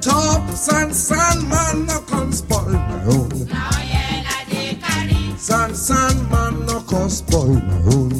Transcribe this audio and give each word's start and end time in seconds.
top, 0.00 0.48
San 0.50 0.92
San 0.92 1.48
man 1.48 1.86
no 1.86 2.00
come 2.02 2.32
spoil 2.32 2.72
my 2.72 3.04
own. 3.06 3.48
San 5.38 5.74
San 5.74 6.30
man 6.30 6.66
no 6.66 6.80
come 6.82 7.10
spoil 7.10 7.54
my 7.54 7.74
own. 7.94 8.10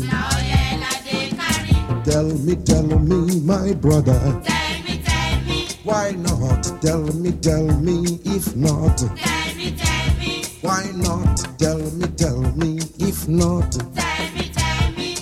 Tell 2.04 2.24
me, 2.24 2.56
tell 2.56 2.82
me, 2.82 3.40
my 3.40 3.72
brother. 3.74 4.18
Tell 4.44 4.82
me, 4.82 5.00
tell 5.04 5.40
me. 5.46 5.68
Why 5.84 6.10
not? 6.12 6.82
Tell 6.82 7.02
me, 7.02 7.32
tell 7.32 7.66
me, 7.80 8.18
if 8.24 8.56
not. 8.56 8.98
Tell 8.98 9.54
me, 9.56 9.70
tell 9.76 10.18
me. 10.18 10.44
Why 10.62 10.90
not? 10.96 11.58
Tell 11.58 11.78
me, 11.78 12.06
tell 12.16 12.40
me, 12.56 12.80
if 12.98 13.28
not. 13.28 13.70
Tell 13.70 14.32
me 14.34 14.50
tell 14.52 14.90
me. 14.92 15.14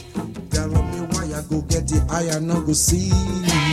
Tell 0.51 0.69
me 0.69 1.01
why 1.11 1.25
I 1.37 1.43
go 1.51 1.61
get 1.63 1.87
the 1.87 1.97
it, 1.97 2.35
I 2.35 2.39
no 2.41 2.61
go 2.63 2.73
see. 2.73 3.11
Tell 3.11 3.70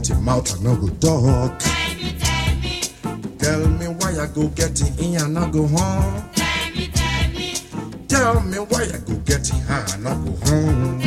Get 0.00 0.16
it, 0.16 0.20
mouth 0.22 0.58
I 0.58 0.62
no 0.62 0.76
go 0.76 0.88
talk. 0.96 1.58
Tell 3.38 3.68
me 3.68 3.86
why 3.86 4.16
I 4.18 4.26
go 4.34 4.48
get 4.48 4.80
it, 4.80 4.98
in 4.98 5.16
and 5.20 5.38
I 5.38 5.50
go 5.50 5.66
home. 5.66 6.24
Tell 8.08 8.40
me 8.40 8.56
why 8.56 8.84
I 8.84 8.98
go 9.06 9.14
get 9.26 9.46
it, 9.46 9.52
and 9.52 10.08
I 10.08 10.14
go 10.24 10.32
home. 10.46 11.02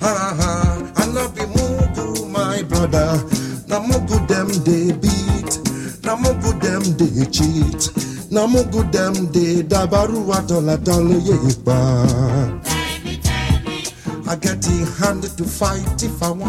Ah, 0.00 0.36
ah, 0.40 0.92
I 0.96 1.06
no 1.12 1.28
be 1.28 1.42
mugu, 1.54 2.28
my 2.32 2.62
brother. 2.64 3.22
Na 3.68 3.78
mugu 3.78 4.26
them 4.26 4.48
they 4.66 4.90
beat. 4.98 6.02
Na 6.04 6.16
mugu 6.16 6.58
them 6.60 6.82
they 6.98 7.30
cheat. 7.30 7.92
Na 8.32 8.44
mugu 8.48 8.90
them 8.90 9.14
they 9.30 9.62
dabaru 9.62 10.26
atola 10.34 10.76
tolo 10.78 11.20
yepa. 11.20 12.72
I 14.24 14.36
get 14.36 14.62
the 14.62 14.96
hand 14.98 15.22
to 15.24 15.44
fight 15.44 16.02
if 16.02 16.22
I 16.22 16.30
want 16.30 16.41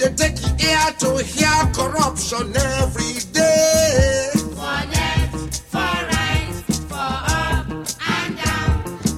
they 0.00 0.08
take 0.14 0.40
ear 0.64 0.92
to 0.98 1.22
hear 1.22 1.60
corruption 1.74 2.52
every 2.56 3.20
day? 3.32 4.30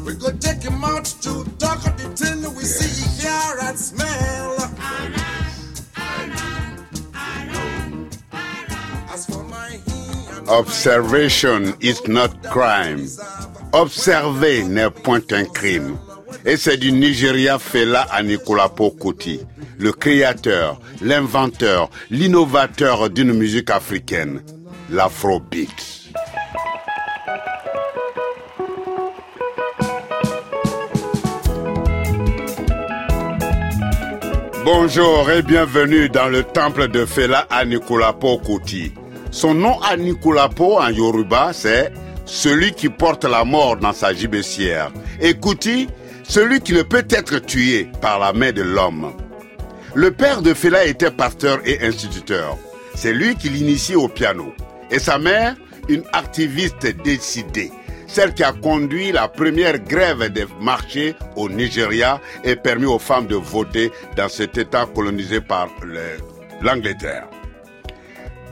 We 0.04 0.14
go 0.14 0.30
take 0.38 0.62
him 0.62 0.82
out 0.84 1.04
to 1.22 1.44
talk 1.58 1.82
the 1.96 2.08
thing 2.16 2.42
we 2.56 2.64
see, 2.64 3.22
hear, 3.22 3.58
and 3.62 3.78
for 9.26 10.52
Observation 10.52 11.74
is 11.80 12.06
not 12.08 12.42
crime. 12.42 13.06
Observer 13.72 14.64
n'est 14.64 14.90
point 14.90 15.32
un 15.32 15.44
crime. 15.44 15.96
Et 16.44 16.56
c'est 16.56 16.76
du 16.76 16.90
Nigeria 16.92 17.58
Fela 17.58 18.02
Anikulapo 18.10 18.90
Kuti, 18.90 19.40
le 19.78 19.92
créateur, 19.92 20.80
l'inventeur, 21.00 21.90
l'innovateur 22.10 23.10
d'une 23.10 23.32
musique 23.32 23.70
africaine, 23.70 24.42
l'afrobeat. 24.90 25.68
Bonjour 34.64 35.28
et 35.30 35.42
bienvenue 35.42 36.08
dans 36.08 36.28
le 36.28 36.44
temple 36.44 36.88
de 36.88 37.04
Fela 37.04 37.46
Anikulapo 37.50 38.38
Kuti. 38.38 38.92
Son 39.30 39.54
nom 39.54 39.80
Anikulapo 39.80 40.78
en 40.78 40.88
Yoruba, 40.88 41.52
c'est 41.52 41.92
celui 42.26 42.72
qui 42.72 42.88
porte 42.88 43.24
la 43.24 43.44
mort 43.44 43.76
dans 43.76 43.92
sa 43.92 44.14
gibecière. 44.14 44.92
Et 45.20 45.34
Kuti, 45.34 45.88
celui 46.22 46.60
qui 46.60 46.74
ne 46.74 46.82
peut 46.82 47.04
être 47.10 47.40
tué 47.40 47.88
par 48.00 48.20
la 48.20 48.32
main 48.32 48.52
de 48.52 48.62
l'homme. 48.62 49.12
Le 49.94 50.10
père 50.10 50.42
de 50.42 50.54
Fela 50.54 50.84
était 50.86 51.10
pasteur 51.10 51.60
et 51.64 51.84
instituteur. 51.86 52.56
C'est 52.94 53.12
lui 53.12 53.36
qui 53.36 53.48
l'initie 53.48 53.94
au 53.96 54.08
piano. 54.08 54.52
Et 54.90 54.98
sa 54.98 55.18
mère, 55.18 55.54
une 55.88 56.02
activiste 56.12 56.86
décidée. 57.04 57.70
Celle 58.06 58.34
qui 58.34 58.44
a 58.44 58.52
conduit 58.52 59.10
la 59.12 59.28
première 59.28 59.78
grève 59.78 60.28
des 60.30 60.46
marchés 60.60 61.14
au 61.36 61.48
Nigeria 61.48 62.20
et 62.44 62.56
permis 62.56 62.84
aux 62.86 62.98
femmes 62.98 63.26
de 63.26 63.36
voter 63.36 63.90
dans 64.16 64.28
cet 64.28 64.58
État 64.58 64.86
colonisé 64.94 65.40
par 65.40 65.68
le- 65.82 66.18
l'Angleterre. 66.60 67.26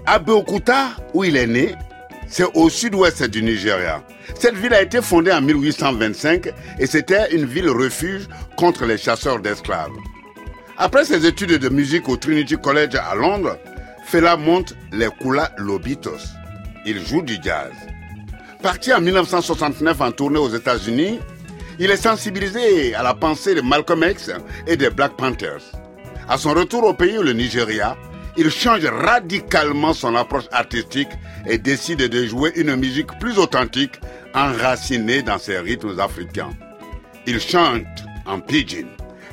À 0.07 0.19
Beokuta, 0.19 0.89
où 1.13 1.25
il 1.25 1.37
est 1.37 1.47
né, 1.47 1.75
c'est 2.27 2.47
au 2.55 2.71
sud-ouest 2.71 3.23
du 3.25 3.43
Nigeria. 3.43 4.03
Cette 4.39 4.55
ville 4.57 4.73
a 4.73 4.81
été 4.83 5.03
fondée 5.03 5.33
en 5.33 5.43
1825 5.43 6.49
et 6.79 6.87
c'était 6.87 7.35
une 7.35 7.45
ville 7.45 7.69
refuge 7.69 8.29
contre 8.57 8.87
les 8.87 8.97
chasseurs 8.97 9.41
d'esclaves. 9.41 9.91
Après 10.83 11.05
ses 11.05 11.27
études 11.27 11.59
de 11.59 11.69
musique 11.69 12.09
au 12.09 12.17
Trinity 12.17 12.57
College 12.57 12.95
à 12.95 13.15
Londres, 13.15 13.59
Fela 14.07 14.39
monte 14.39 14.75
les 14.93 15.09
Kula 15.21 15.53
Lobitos. 15.59 16.33
Il 16.87 17.05
joue 17.05 17.21
du 17.21 17.37
jazz. 17.43 17.71
Parti 18.63 18.91
en 18.95 19.03
1969 19.03 20.01
en 20.01 20.11
tournée 20.11 20.39
aux 20.39 20.49
États-Unis, 20.49 21.21
il 21.79 21.91
est 21.91 21.99
sensibilisé 21.99 22.95
à 22.95 23.03
la 23.03 23.13
pensée 23.13 23.55
de 23.55 23.61
Malcolm 23.61 24.03
X 24.11 24.31
et 24.67 24.79
des 24.79 24.89
Black 24.89 25.19
Panthers. 25.19 25.61
À 26.31 26.39
son 26.39 26.55
retour 26.55 26.85
au 26.85 26.95
pays, 26.95 27.19
le 27.23 27.35
Nigeria, 27.35 27.95
il 28.39 28.51
change 28.51 28.87
radicalement 28.87 29.93
son 29.93 30.17
approche 30.17 30.49
artistique 30.51 31.11
et 31.47 31.59
décide 31.59 32.09
de 32.09 32.25
jouer 32.25 32.53
une 32.57 32.75
musique 32.77 33.19
plus 33.19 33.37
authentique, 33.37 34.01
enracinée 34.33 35.21
dans 35.21 35.37
ses 35.39 35.59
rythmes 35.59 36.01
africains. 36.01 36.53
Il 37.27 37.39
chante 37.39 37.85
en 38.25 38.41
pidgin, 38.41 38.87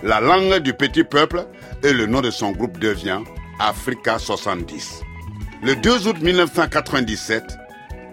la 0.03 0.19
langue 0.19 0.57
du 0.59 0.73
petit 0.73 1.03
peuple, 1.03 1.45
et 1.83 1.93
le 1.93 2.05
nom 2.05 2.21
de 2.21 2.31
son 2.31 2.51
groupe 2.51 2.79
devient 2.79 3.19
Africa 3.59 4.19
70. 4.19 5.01
Le 5.63 5.75
2 5.75 6.07
août 6.07 6.17
1997, 6.21 7.43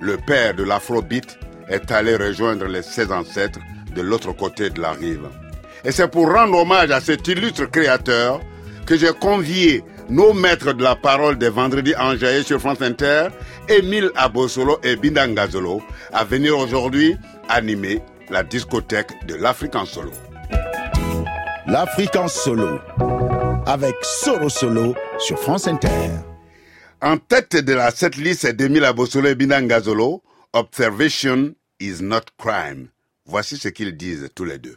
le 0.00 0.16
père 0.16 0.54
de 0.54 0.64
l'afrobeat 0.64 1.38
est 1.68 1.90
allé 1.90 2.16
rejoindre 2.16 2.66
les 2.66 2.82
16 2.82 3.12
ancêtres 3.12 3.60
de 3.94 4.02
l'autre 4.02 4.32
côté 4.32 4.70
de 4.70 4.80
la 4.80 4.92
rive. 4.92 5.28
Et 5.84 5.92
c'est 5.92 6.08
pour 6.08 6.32
rendre 6.32 6.58
hommage 6.58 6.90
à 6.90 7.00
cet 7.00 7.28
illustre 7.28 7.66
créateur 7.70 8.40
que 8.86 8.96
j'ai 8.96 9.12
convié 9.12 9.84
nos 10.08 10.32
maîtres 10.32 10.72
de 10.72 10.82
la 10.82 10.96
parole 10.96 11.38
des 11.38 11.48
vendredis 11.48 11.94
enjaillés 11.96 12.42
sur 12.42 12.60
France 12.60 12.82
Inter, 12.82 13.28
Émile 13.68 14.10
Abosolo 14.16 14.78
et 14.82 14.96
Bindangazolo, 14.96 15.82
à 16.12 16.24
venir 16.24 16.58
aujourd'hui 16.58 17.16
animer 17.48 18.00
la 18.30 18.42
discothèque 18.42 19.26
de 19.26 19.34
l'Afrique 19.34 19.76
en 19.76 19.84
solo. 19.84 20.10
L'Afrique 21.66 22.14
en 22.16 22.28
solo. 22.28 22.78
Avec 23.66 23.94
Solo 24.02 24.50
Solo 24.50 24.94
sur 25.18 25.38
France 25.38 25.66
Inter. 25.66 26.10
En 27.00 27.16
tête 27.16 27.56
de 27.56 27.72
la 27.72 27.90
setlist 27.90 28.46
d'Emile 28.46 28.84
Abosolo 28.84 29.28
et 29.30 29.34
Bindangazolo, 29.34 30.22
Observation 30.52 31.54
is 31.80 32.02
not 32.02 32.26
crime. 32.36 32.88
Voici 33.24 33.56
ce 33.56 33.68
qu'ils 33.68 33.96
disent 33.96 34.28
tous 34.34 34.44
les 34.44 34.58
deux. 34.58 34.76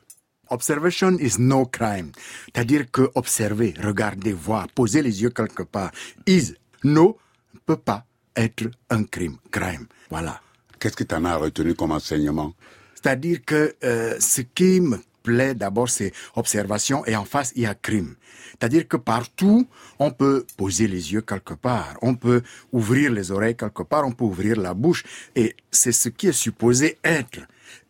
Observation 0.50 1.17
is 1.20 1.38
no 1.38 1.65
crime. 1.65 2.13
C'est-à-dire 2.46 2.89
que 2.89 3.12
observer, 3.15 3.74
regarder, 3.84 4.32
voir, 4.32 4.67
poser 4.70 5.01
les 5.01 5.22
yeux 5.22 5.29
quelque 5.32 5.63
part, 5.63 5.91
is 6.25 6.53
no, 6.86 7.17
peut 7.65 7.75
pas 7.75 8.06
être 8.34 8.72
un 8.89 9.03
crime. 9.03 9.36
Crime. 9.51 9.88
Voilà. 10.10 10.39
Qu'est-ce 10.79 10.96
que 10.96 11.03
tu 11.03 11.15
en 11.15 11.25
as 11.25 11.36
retenu 11.36 11.75
comme 11.75 11.91
enseignement? 11.91 12.53
C'est-à-dire 12.96 13.39
que 13.46 13.75
euh, 13.84 14.15
ce 14.20 14.41
qui 14.41 14.79
me 14.79 14.98
plaît 15.27 15.53
d'abord, 15.53 15.89
c'est 15.89 16.13
observation 16.36 17.05
et 17.05 17.15
en 17.15 17.25
face, 17.25 17.51
il 17.55 17.63
y 17.63 17.65
a 17.65 17.75
crime. 17.75 18.15
C'est-à-dire 18.51 18.88
que 18.88 18.98
partout, 18.98 19.67
on 20.00 20.12
peut 20.12 20.46
poser 20.55 20.88
les 20.88 21.13
yeux 21.13 21.22
quelque 21.22 21.53
part, 21.53 21.98
on 22.01 22.15
peut 22.15 22.41
ouvrir 22.72 23.12
les 23.12 23.31
oreilles 23.31 23.55
quelque 23.55 23.84
part, 23.84 24.05
on 24.05 24.13
peut 24.13 24.24
ouvrir 24.25 24.55
la 24.67 24.74
bouche. 24.74 25.03
Et 25.36 25.55
c'est 25.72 25.91
ce 25.91 26.10
qui 26.10 26.27
est 26.27 26.39
supposé 26.48 26.98
être. 27.03 27.41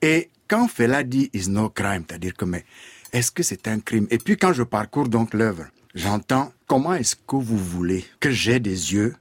Et 0.01 0.29
quand 0.47 0.67
Fela 0.67 1.03
dit 1.03 1.29
is 1.33 1.49
no 1.49 1.69
crime, 1.69 2.03
c'est-à-dire 2.07 2.33
que 2.33 2.45
mais 2.45 2.65
est-ce 3.13 3.31
que 3.31 3.43
c'est 3.43 3.67
un 3.67 3.79
crime? 3.79 4.07
Et 4.09 4.17
puis 4.17 4.35
quand 4.37 4.53
je 4.53 4.63
parcours 4.63 5.07
donc 5.07 5.33
l'œuvre, 5.33 5.65
j'entends 5.93 6.51
comment 6.65 6.93
est-ce 6.93 7.15
que 7.15 7.35
vous 7.35 7.57
voulez 7.57 8.05
que 8.19 8.31
j'ai 8.31 8.59
des 8.59 8.93
yeux 8.93 9.15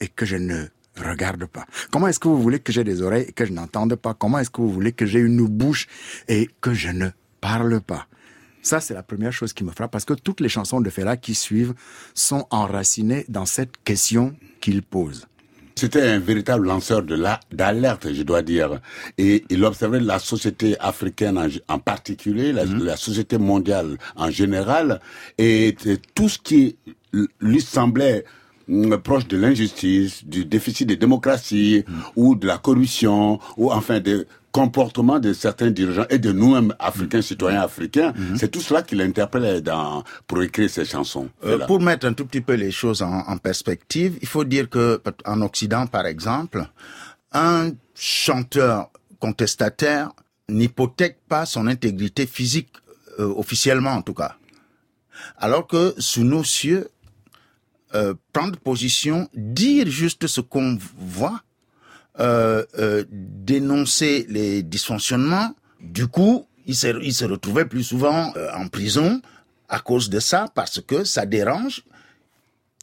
et 0.00 0.08
que 0.08 0.24
je 0.24 0.36
ne 0.36 0.66
regarde 0.96 1.44
pas? 1.46 1.66
Comment 1.90 2.08
est-ce 2.08 2.18
que 2.18 2.28
vous 2.28 2.40
voulez 2.40 2.60
que 2.60 2.72
j'ai 2.72 2.84
des 2.84 3.02
oreilles 3.02 3.26
et 3.28 3.32
que 3.32 3.44
je 3.44 3.52
n'entende 3.52 3.94
pas? 3.96 4.14
Comment 4.14 4.38
est-ce 4.38 4.50
que 4.50 4.60
vous 4.60 4.72
voulez 4.72 4.92
que 4.92 5.06
j'ai 5.06 5.20
une 5.20 5.46
bouche 5.46 5.86
et 6.28 6.48
que 6.60 6.72
je 6.74 6.90
ne 6.90 7.08
parle 7.40 7.80
pas 7.80 8.06
ça, 8.62 8.80
c'est 8.80 8.94
la 8.94 9.02
première 9.02 9.32
chose 9.32 9.52
qui 9.52 9.64
me 9.64 9.70
frappe 9.70 9.90
parce 9.90 10.04
que 10.04 10.14
toutes 10.14 10.40
les 10.40 10.48
chansons 10.48 10.80
de 10.80 10.90
Fela 10.90 11.16
qui 11.16 11.34
suivent 11.34 11.74
sont 12.14 12.46
enracinées 12.50 13.24
dans 13.28 13.46
cette 13.46 13.82
question 13.82 14.36
qu'il 14.60 14.82
pose. 14.82 15.26
C'était 15.76 16.02
un 16.02 16.18
véritable 16.18 16.66
lanceur 16.66 17.02
de 17.02 17.16
d'alerte, 17.52 18.12
je 18.12 18.22
dois 18.24 18.42
dire. 18.42 18.80
Et 19.16 19.44
il 19.48 19.64
observait 19.64 20.00
la 20.00 20.18
société 20.18 20.76
africaine 20.80 21.40
en, 21.68 21.78
particulier, 21.78 22.52
mhm. 22.52 22.84
la, 22.84 22.96
société 22.96 23.38
mondiale 23.38 23.96
en 24.16 24.28
général, 24.28 25.00
et 25.38 25.76
tout 26.14 26.28
ce 26.28 26.38
qui 26.38 26.76
lui 27.40 27.60
semblait 27.60 28.24
mm, 28.66 28.96
proche 28.96 29.28
de 29.28 29.36
l'injustice, 29.36 30.26
du 30.26 30.44
déficit 30.44 30.88
de 30.88 30.96
démocratie 30.96 31.84
mhm. 31.86 32.02
ou 32.16 32.34
de 32.34 32.48
la 32.48 32.58
corruption 32.58 33.38
ou 33.56 33.70
enfin 33.70 34.00
de 34.00 34.26
comportement 34.58 35.20
de 35.20 35.32
certains 35.32 35.70
dirigeants 35.70 36.06
et 36.10 36.18
de 36.18 36.32
nous-mêmes 36.32 36.74
africains, 36.80 37.22
citoyens 37.22 37.60
africains, 37.60 38.12
mhm. 38.16 38.36
c'est 38.36 38.48
tout 38.48 38.60
cela 38.60 38.82
qu'il 38.82 39.00
interpelle 39.00 39.62
dans, 39.62 40.02
pour 40.26 40.42
écrire 40.42 40.68
ces 40.68 40.84
chansons. 40.84 41.28
Euh, 41.44 41.64
pour 41.66 41.80
mettre 41.80 42.06
un 42.06 42.12
tout 42.12 42.26
petit 42.26 42.40
peu 42.40 42.54
les 42.54 42.72
choses 42.72 43.00
en, 43.02 43.38
perspective, 43.38 44.18
il 44.20 44.26
faut 44.26 44.42
dire 44.42 44.68
que 44.68 45.00
en 45.24 45.42
Occident, 45.42 45.86
par 45.86 46.06
exemple, 46.06 46.66
un 47.30 47.70
chanteur 47.94 48.90
contestataire 49.20 50.10
n'hypothèque 50.48 51.18
pas 51.28 51.46
son 51.46 51.68
intégrité 51.68 52.26
physique, 52.26 52.72
euh, 53.20 53.32
officiellement 53.36 53.92
en 53.92 54.02
tout 54.02 54.14
cas. 54.14 54.38
Alors 55.36 55.68
que 55.68 55.94
sous 55.98 56.24
nos 56.24 56.42
cieux, 56.42 56.88
euh, 57.94 58.14
prendre 58.32 58.58
position, 58.58 59.28
dire 59.34 59.86
juste 59.86 60.26
ce 60.26 60.40
qu'on 60.40 60.76
voit, 60.96 61.42
euh, 62.20 62.64
euh, 62.78 63.04
dénoncer 63.10 64.26
les 64.28 64.62
dysfonctionnements. 64.62 65.54
Du 65.80 66.06
coup, 66.06 66.46
il 66.66 66.74
se, 66.74 67.02
il 67.02 67.14
se 67.14 67.24
retrouvait 67.24 67.64
plus 67.64 67.84
souvent 67.84 68.32
euh, 68.36 68.50
en 68.54 68.68
prison 68.68 69.20
à 69.68 69.80
cause 69.80 70.08
de 70.10 70.20
ça, 70.20 70.46
parce 70.54 70.80
que 70.80 71.04
ça 71.04 71.26
dérange. 71.26 71.82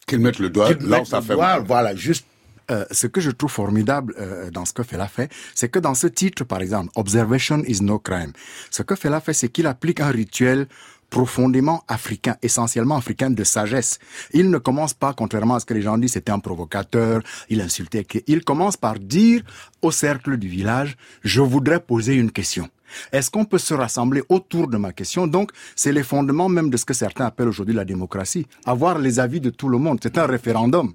Qu'il 0.07 0.19
mette 0.19 0.39
le 0.39 0.49
doigt 0.49 0.71
là 0.81 1.01
où 1.01 1.05
ça 1.05 1.21
fait 1.21 1.35
mal. 1.35 1.63
Voilà, 1.65 1.95
juste 1.95 2.25
euh, 2.71 2.85
ce 2.91 3.07
que 3.07 3.21
je 3.21 3.31
trouve 3.31 3.51
formidable 3.51 4.15
euh, 4.19 4.49
dans 4.49 4.65
ce 4.65 4.73
que 4.73 4.83
Fela 4.83 5.07
fait, 5.07 5.31
c'est 5.53 5.69
que 5.69 5.79
dans 5.79 5.93
ce 5.93 6.07
titre, 6.07 6.43
par 6.43 6.61
exemple, 6.61 6.91
Observation 6.95 7.63
is 7.67 7.81
no 7.81 7.99
crime, 7.99 8.33
ce 8.71 8.81
que 8.81 8.95
Fela 8.95 9.21
fait, 9.21 9.33
c'est 9.33 9.49
qu'il 9.49 9.67
applique 9.67 9.99
un 9.99 10.09
rituel 10.09 10.67
profondément 11.15 11.81
africain, 11.87 12.35
essentiellement 12.41 12.97
africain 12.97 13.29
de 13.29 13.45
sagesse. 13.45 13.99
Il 14.33 14.49
ne 14.49 14.57
commence 14.57 14.93
pas, 14.93 15.13
contrairement 15.13 15.55
à 15.55 15.61
ce 15.61 15.65
que 15.65 15.73
les 15.73 15.81
gens 15.81 15.97
disent, 15.97 16.11
c'était 16.11 16.33
un 16.33 16.39
provocateur, 16.39 17.21
il 17.49 17.61
insultait. 17.61 18.05
Il 18.27 18.43
commence 18.43 18.75
par 18.75 18.99
dire 18.99 19.41
au 19.81 19.91
cercle 19.91 20.35
du 20.35 20.49
village, 20.49 20.97
je 21.23 21.39
voudrais 21.39 21.79
poser 21.79 22.15
une 22.15 22.31
question. 22.31 22.67
Est-ce 23.13 23.31
qu'on 23.31 23.45
peut 23.45 23.59
se 23.59 23.73
rassembler 23.73 24.23
autour 24.27 24.67
de 24.67 24.75
ma 24.75 24.91
question? 24.91 25.25
Donc, 25.25 25.51
c'est 25.73 25.93
les 25.93 26.03
fondements 26.03 26.49
même 26.49 26.69
de 26.69 26.75
ce 26.75 26.83
que 26.83 26.93
certains 26.93 27.27
appellent 27.27 27.47
aujourd'hui 27.47 27.73
la 27.73 27.85
démocratie. 27.85 28.45
Avoir 28.65 28.99
les 28.99 29.17
avis 29.21 29.39
de 29.39 29.51
tout 29.51 29.69
le 29.69 29.77
monde. 29.77 29.99
C'est 30.03 30.17
un 30.17 30.27
référendum. 30.27 30.93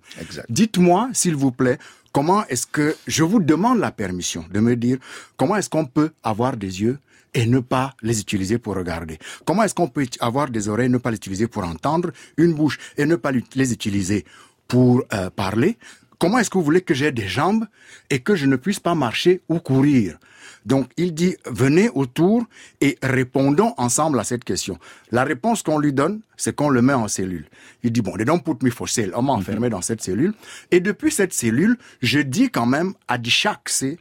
Dites-moi, 0.50 1.08
s'il 1.14 1.34
vous 1.34 1.50
plaît, 1.50 1.78
comment 2.12 2.46
est-ce 2.48 2.66
que 2.66 2.94
je 3.06 3.24
vous 3.24 3.40
demande 3.40 3.78
la 3.78 3.90
permission 3.90 4.44
de 4.52 4.60
me 4.60 4.76
dire 4.76 4.98
comment 5.38 5.56
est-ce 5.56 5.70
qu'on 5.70 5.86
peut 5.86 6.10
avoir 6.22 6.58
des 6.58 6.82
yeux 6.82 6.98
et 7.34 7.46
ne 7.46 7.60
pas 7.60 7.94
les 8.02 8.20
utiliser 8.20 8.58
pour 8.58 8.74
regarder 8.76 9.18
Comment 9.44 9.62
est-ce 9.62 9.74
qu'on 9.74 9.88
peut 9.88 10.06
avoir 10.20 10.50
des 10.50 10.68
oreilles 10.68 10.86
et 10.86 10.90
ne 10.90 10.98
pas 10.98 11.10
les 11.10 11.16
utiliser 11.16 11.46
pour 11.46 11.64
entendre, 11.64 12.10
une 12.36 12.54
bouche 12.54 12.78
et 12.96 13.06
ne 13.06 13.16
pas 13.16 13.32
les 13.32 13.72
utiliser 13.72 14.24
pour 14.68 15.02
euh, 15.12 15.30
parler? 15.30 15.76
Comment 16.18 16.38
est-ce 16.38 16.50
que 16.50 16.58
vous 16.58 16.64
voulez 16.64 16.82
que 16.82 16.92
j'ai 16.92 17.12
des 17.12 17.28
jambes 17.28 17.66
et 18.10 18.20
que 18.20 18.34
je 18.34 18.46
ne 18.46 18.56
puisse 18.56 18.80
pas 18.80 18.94
marcher 18.94 19.40
ou 19.48 19.58
courir? 19.58 20.18
Donc 20.66 20.90
il 20.98 21.14
dit, 21.14 21.36
venez 21.46 21.88
autour 21.94 22.44
et 22.82 22.98
répondons 23.02 23.72
ensemble 23.78 24.20
à 24.20 24.24
cette 24.24 24.44
question. 24.44 24.78
La 25.10 25.24
réponse 25.24 25.62
qu'on 25.62 25.78
lui 25.78 25.94
donne, 25.94 26.20
c'est 26.36 26.54
qu'on 26.54 26.68
le 26.68 26.82
met 26.82 26.92
en 26.92 27.08
cellule. 27.08 27.46
Il 27.82 27.92
dit, 27.92 28.02
bon, 28.02 28.16
they 28.16 28.26
don't 28.26 28.42
put 28.42 28.62
me 28.62 28.70
for 28.70 28.88
sale. 28.88 29.12
On 29.14 29.22
m'a 29.22 29.32
enfermé 29.32 29.70
dans 29.70 29.80
cette 29.80 30.02
cellule. 30.02 30.34
Et 30.70 30.80
depuis 30.80 31.10
cette 31.10 31.32
cellule, 31.32 31.78
je 32.02 32.20
dis 32.20 32.50
quand 32.50 32.66
même, 32.66 32.92
à 33.08 33.16
chaque 33.22 33.70
c'est 33.70 33.96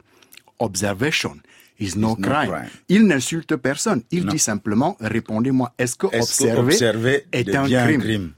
observation 0.58 1.38
is 1.80 1.96
no, 1.96 2.14
crime. 2.16 2.68
Il 2.88 3.06
n'insulte 3.06 3.56
personne. 3.56 4.02
Il 4.10 4.26
dit 4.26 4.38
simplement, 4.38 4.96
répondez-moi, 5.00 5.72
est-ce 5.78 5.96
que 5.96 6.06
observer, 6.06 7.26
est 7.32 7.54
un 7.54 7.66
crime? 7.66 8.32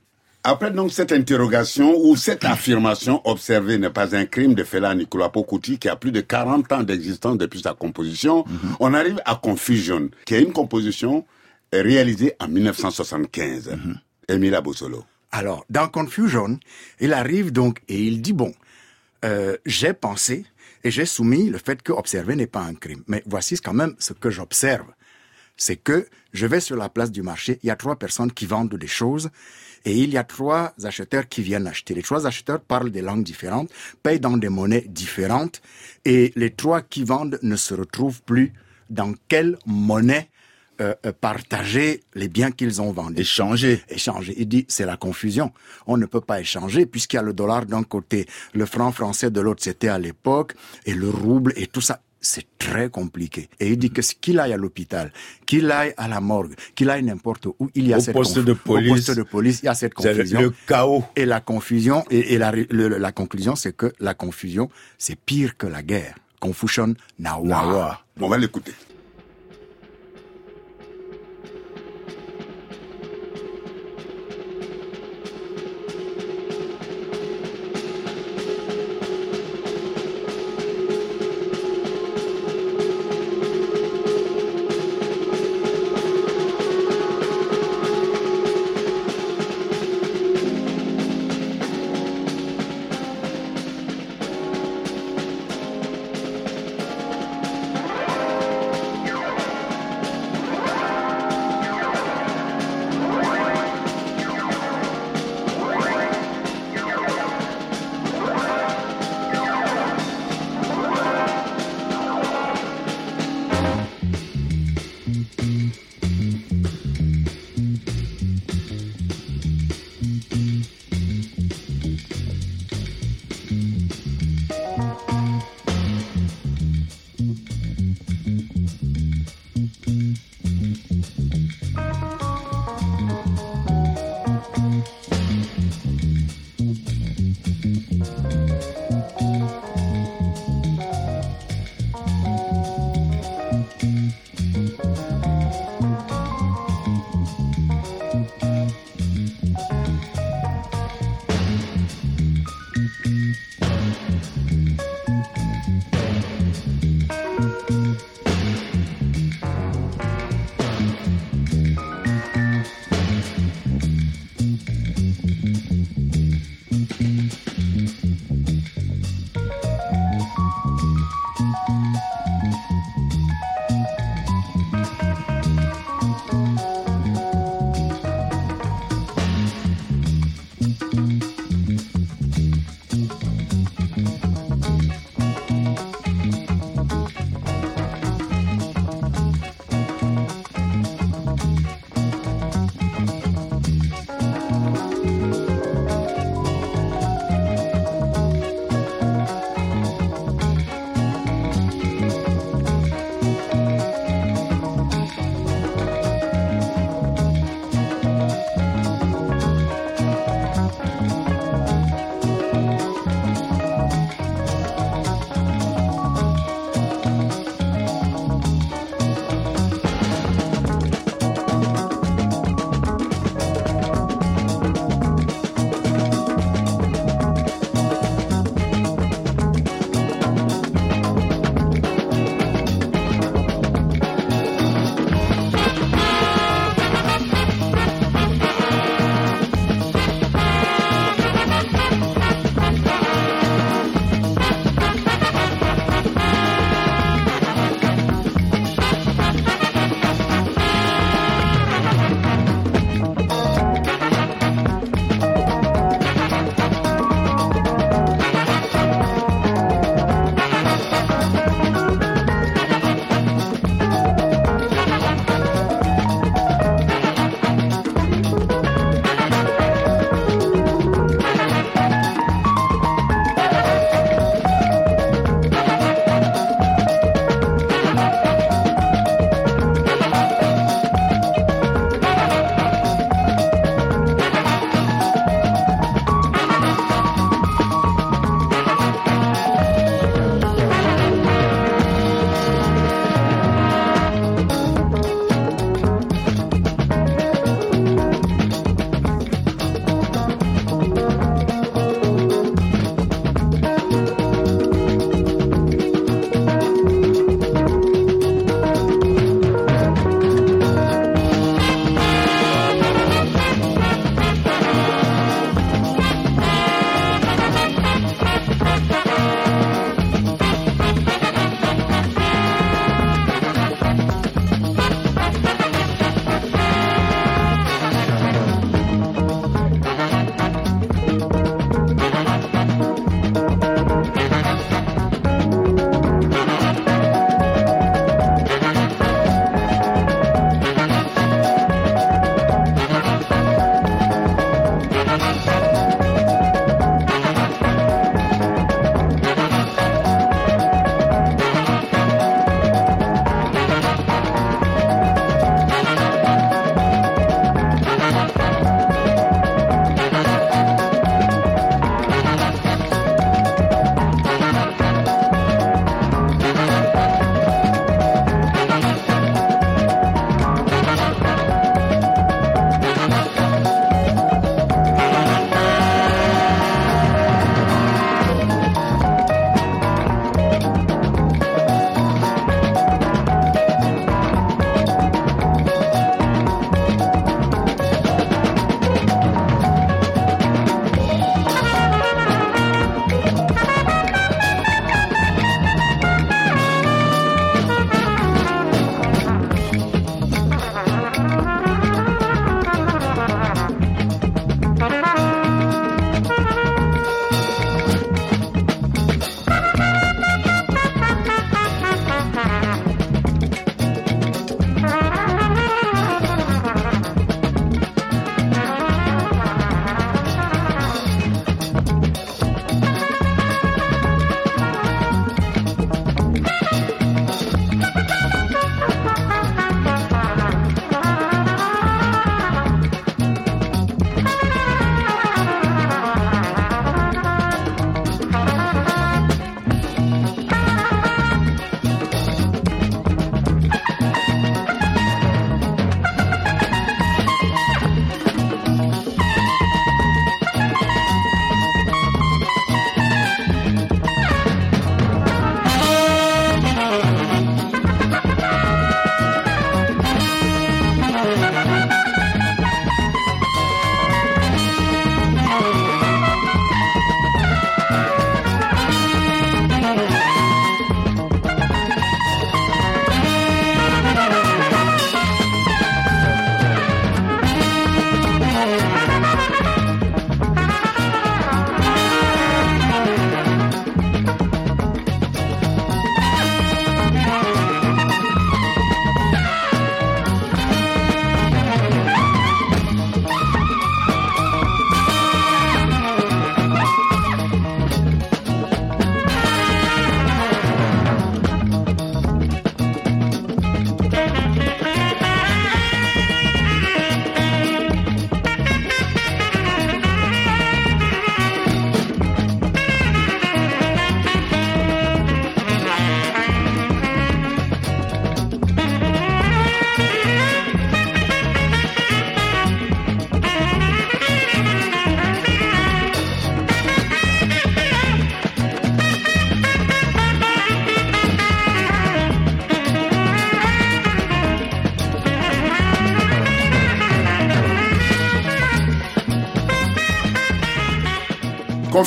Après 0.44 0.72
donc 0.72 0.90
cette 0.92 1.12
interrogation 1.12 1.94
ou 2.04 2.16
cette 2.16 2.44
affirmation 2.44 3.20
observée 3.28 3.78
n'est 3.78 3.90
pas 3.90 4.16
un 4.16 4.24
crime 4.26 4.54
de 4.54 4.64
Fela 4.64 4.92
Nicolas 4.92 5.28
Pokouti 5.28 5.78
qui 5.78 5.88
a 5.88 5.94
plus 5.94 6.10
de 6.10 6.20
40 6.20 6.72
ans 6.72 6.82
d'existence 6.82 7.38
depuis 7.38 7.60
sa 7.60 7.74
composition, 7.74 8.44
mhm. 8.48 8.76
on 8.80 8.92
arrive 8.92 9.20
à 9.24 9.36
Confusion, 9.36 10.10
qui 10.24 10.34
est 10.34 10.42
une 10.42 10.52
composition 10.52 11.24
réalisée 11.72 12.34
en 12.40 12.48
1975. 12.48 13.68
Mm 13.68 13.94
-hmm. 14.28 15.02
Alors, 15.30 15.64
dans 15.70 15.88
Confusion, 15.88 16.58
il 17.00 17.12
arrive 17.12 17.52
donc 17.52 17.80
et 17.88 18.02
il 18.02 18.20
dit, 18.20 18.32
bon, 18.32 18.52
euh, 19.24 19.56
j'ai 19.64 19.92
pensé 19.94 20.44
et 20.84 20.90
j'ai 20.90 21.06
soumis 21.06 21.50
le 21.50 21.58
fait 21.58 21.82
que 21.82 21.92
observer 21.92 22.36
n'est 22.36 22.46
pas 22.46 22.62
un 22.62 22.74
crime. 22.74 23.02
Mais 23.06 23.22
voici 23.26 23.56
quand 23.56 23.74
même 23.74 23.94
ce 23.98 24.12
que 24.12 24.30
j'observe. 24.30 24.88
C'est 25.56 25.76
que 25.76 26.06
je 26.32 26.46
vais 26.46 26.60
sur 26.60 26.76
la 26.76 26.88
place 26.88 27.10
du 27.10 27.22
marché, 27.22 27.58
il 27.62 27.66
y 27.66 27.70
a 27.70 27.76
trois 27.76 27.96
personnes 27.96 28.32
qui 28.32 28.46
vendent 28.46 28.74
des 28.74 28.86
choses 28.86 29.30
et 29.84 29.96
il 29.96 30.10
y 30.10 30.16
a 30.16 30.24
trois 30.24 30.72
acheteurs 30.84 31.28
qui 31.28 31.42
viennent 31.42 31.66
acheter. 31.66 31.94
Les 31.94 32.02
trois 32.02 32.26
acheteurs 32.26 32.60
parlent 32.60 32.90
des 32.90 33.02
langues 33.02 33.24
différentes, 33.24 33.70
payent 34.02 34.20
dans 34.20 34.36
des 34.36 34.48
monnaies 34.48 34.84
différentes, 34.88 35.60
et 36.04 36.32
les 36.36 36.50
trois 36.50 36.82
qui 36.82 37.04
vendent 37.04 37.38
ne 37.42 37.56
se 37.56 37.74
retrouvent 37.74 38.22
plus 38.22 38.52
dans 38.90 39.14
quelle 39.28 39.58
monnaie 39.66 40.28
euh, 40.82 40.94
euh, 41.06 41.12
partager 41.12 42.02
les 42.14 42.28
biens 42.28 42.50
qu'ils 42.50 42.82
ont 42.82 42.92
vendus. 42.92 43.20
Échanger. 43.20 43.80
Échanger. 43.88 44.34
Il 44.36 44.48
dit, 44.48 44.64
c'est 44.68 44.86
la 44.86 44.96
confusion. 44.96 45.52
On 45.86 45.96
ne 45.96 46.06
peut 46.06 46.20
pas 46.20 46.40
échanger 46.40 46.86
puisqu'il 46.86 47.16
y 47.16 47.18
a 47.20 47.22
le 47.22 47.32
dollar 47.32 47.66
d'un 47.66 47.84
côté, 47.84 48.26
le 48.52 48.66
franc 48.66 48.90
français 48.90 49.30
de 49.30 49.40
l'autre, 49.40 49.62
c'était 49.62 49.88
à 49.88 49.98
l'époque, 49.98 50.54
et 50.84 50.94
le 50.94 51.08
rouble 51.08 51.52
et 51.56 51.66
tout 51.66 51.80
ça 51.80 52.00
c'est 52.24 52.46
très 52.56 52.88
compliqué. 52.88 53.48
Et 53.58 53.68
il 53.70 53.76
dit 53.76 53.90
que 53.90 54.00
qu'il 54.20 54.38
aille 54.38 54.52
à 54.52 54.56
l'hôpital, 54.56 55.12
qu'il 55.44 55.70
aille 55.70 55.92
à 55.96 56.06
la 56.06 56.20
morgue, 56.20 56.54
qu'il 56.76 56.88
aille 56.88 57.02
n'importe 57.02 57.46
où, 57.46 57.70
il 57.74 57.88
y 57.88 57.92
a 57.92 58.00
cette 58.00 58.14
poste 58.14 58.38
de 58.38 58.52
police, 58.52 58.92
au 58.92 58.94
poste 58.94 59.16
de 59.16 59.22
police, 59.24 59.60
il 59.62 59.66
y 59.66 59.68
a 59.68 59.74
cette 59.74 59.94
confusion. 59.94 60.40
Le 60.40 60.52
chaos. 60.66 61.04
Et 61.16 61.26
la 61.26 61.40
confusion, 61.40 62.04
et, 62.10 62.38
la, 62.38 62.52
la 62.70 63.12
conclusion, 63.12 63.56
c'est 63.56 63.76
que 63.76 63.92
la 63.98 64.14
confusion, 64.14 64.70
c'est 64.98 65.16
pire 65.16 65.56
que 65.56 65.66
la 65.66 65.82
guerre. 65.82 66.14
Confusion 66.40 66.94
Nawa. 67.18 68.00
On 68.20 68.28
va 68.28 68.38
l'écouter. 68.38 68.72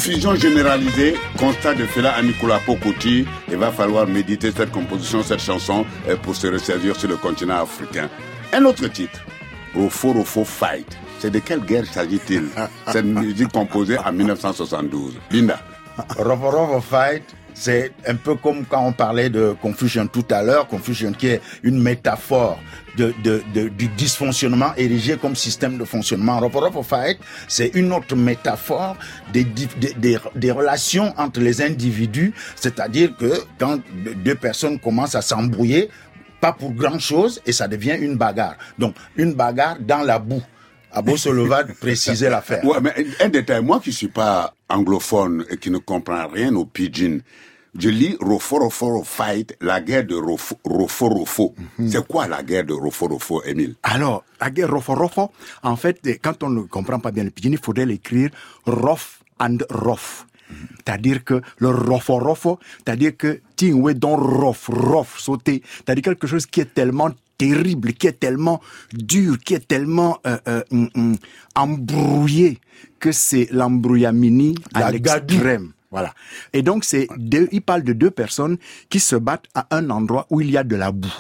Confusion 0.06 0.36
généralisée, 0.36 1.16
constat 1.40 1.74
de 1.74 1.84
Fela 1.88 2.14
à 2.14 2.22
Nicolas 2.22 2.60
Pokoti. 2.64 3.26
Il 3.50 3.58
va 3.58 3.72
falloir 3.72 4.06
méditer 4.06 4.52
cette 4.52 4.70
composition, 4.70 5.24
cette 5.24 5.40
chanson 5.40 5.84
euh, 6.08 6.16
pour 6.16 6.36
se 6.36 6.46
ressaisir 6.46 6.96
sur 6.96 7.10
le 7.10 7.18
continent 7.18 7.64
africain. 7.64 8.08
Un 8.54 8.66
autre 8.66 8.86
titre, 8.88 9.20
Rofo 9.74 10.14
Rofo 10.14 10.46
Fight. 10.46 10.96
C'est 11.18 11.32
de 11.32 11.40
quelle 11.40 11.62
guerre 11.62 11.88
s'agit-il? 11.88 12.50
Cette 12.92 13.06
musique 13.06 13.52
composée 13.52 13.98
en 13.98 14.12
1972. 14.12 15.18
Linda. 15.32 15.60
Rofo 16.20 16.52
Rofo 16.52 16.82
Fight, 16.82 17.35
c'est 17.56 17.94
un 18.06 18.16
peu 18.16 18.36
comme 18.36 18.66
quand 18.66 18.86
on 18.86 18.92
parlait 18.92 19.30
de 19.30 19.56
Confucian 19.62 20.08
tout 20.08 20.26
à 20.30 20.44
l'heure, 20.44 20.68
Confucian 20.68 21.14
qui 21.14 21.28
est 21.28 21.42
une 21.64 21.82
métaphore 21.82 22.60
de, 22.98 23.14
du 23.70 23.88
dysfonctionnement 23.88 24.74
érigé 24.78 25.18
comme 25.18 25.36
système 25.36 25.78
de 25.78 25.86
fonctionnement. 25.86 26.40
Rofo 26.40 26.84
Fight, 26.84 27.18
c'est 27.48 27.72
une 27.74 27.92
autre 27.94 28.16
métaphore 28.16 28.98
des, 29.34 30.52
relations 30.52 31.14
entre 31.18 31.40
les 31.40 31.62
individus, 31.62 32.34
c'est-à-dire 32.56 33.16
que 33.18 33.34
quand 33.58 33.80
deux 34.24 34.36
personnes 34.36 34.78
commencent 34.80 35.16
à 35.16 35.22
s'embrouiller, 35.22 35.90
pas 36.42 36.52
pour 36.52 36.74
grand 36.74 37.00
chose, 37.00 37.42
et 37.46 37.52
ça 37.52 37.68
devient 37.68 37.98
une 38.00 38.18
bagarre. 38.18 38.56
Donc, 38.78 38.96
une 39.16 39.34
bagarre 39.34 39.78
dans 39.80 40.04
la 40.04 40.20
boue. 40.20 40.44
Abo 40.96 41.18
Solova 41.18 41.66
préciser 41.80 42.30
l'affaire. 42.30 42.64
Ouais, 42.64 42.80
mais 42.82 42.94
un 43.20 43.28
détail, 43.30 43.62
moi 43.62 43.82
qui 43.82 43.92
suis 43.92 44.08
pas 44.08 44.56
anglophone 44.70 45.46
et 45.50 45.58
qui 45.58 45.70
ne 45.70 45.78
comprend 45.78 46.28
rien 46.28 46.56
au 46.56 46.66
pidgin, 46.66 47.20
je 47.78 47.90
lis 47.90 48.16
Rofo 48.22 48.60
Rofo 48.60 49.04
Fight, 49.04 49.58
la 49.60 49.82
guerre 49.82 50.06
de 50.06 50.16
Rofo 50.16 50.56
Rofo. 50.64 51.54
Mhm. 51.78 51.90
C'est 51.90 52.08
quoi 52.08 52.28
la 52.28 52.42
guerre 52.42 52.64
de 52.64 52.74
Rofo 52.74 53.08
Rofo, 53.08 53.44
Emile 53.44 53.76
Alors, 53.84 54.24
la 54.40 54.50
guerre 54.50 54.72
Rofo 54.72 54.96
Rofo, 54.96 55.32
en 55.64 55.76
fait, 55.76 56.00
quand 56.24 56.42
on 56.44 56.50
ne 56.50 56.62
comprend 56.62 57.00
pas 57.00 57.12
bien 57.12 57.26
le 57.26 57.32
pidgin, 57.32 57.52
il 57.52 57.58
faudrait 57.58 57.86
l'écrire 57.86 58.30
Rof 58.66 59.20
and 59.40 59.58
Rof. 59.70 60.26
C'est-à-dire 60.78 61.24
que 61.24 61.42
le 61.58 61.70
rofo 61.70 62.20
rofo, 62.20 62.60
c'est-à-dire 62.78 63.18
que 63.18 63.42
tingwe 63.56 63.94
don 63.94 64.16
rof, 64.16 64.70
rof, 64.72 65.20
sauter, 65.20 65.64
c'est-à-dire 65.78 66.04
quelque 66.04 66.28
chose 66.28 66.46
qui 66.46 66.62
est 66.62 66.74
tellement 66.74 67.10
terrible, 67.38 67.94
qui 67.94 68.08
est 68.08 68.20
tellement 68.20 68.62
dur, 68.94 69.38
qui 69.40 69.56
est 69.56 69.68
tellement 69.68 70.20
euh, 70.26 70.38
euh, 70.48 70.64
mm, 70.72 70.88
mm, 70.96 71.16
embrouillé 71.56 72.60
que 73.00 73.12
c'est 73.12 73.48
l'embrouillamini 73.52 74.56
à 74.74 74.92
l'extrême. 74.92 75.72
Voilà. 75.92 76.14
Et 76.54 76.62
donc 76.62 76.84
c'est 76.84 77.08
deux, 77.18 77.48
il 77.52 77.62
parle 77.62 77.84
de 77.84 77.94
deux 77.94 78.12
personnes 78.12 78.58
qui 78.90 79.00
se 79.00 79.16
battent 79.16 79.48
à 79.54 79.68
un 79.72 79.90
endroit 79.90 80.28
où 80.30 80.42
il 80.42 80.52
y 80.52 80.58
a 80.58 80.64
de 80.64 80.76
la 80.76 80.92
boue. 80.92 81.14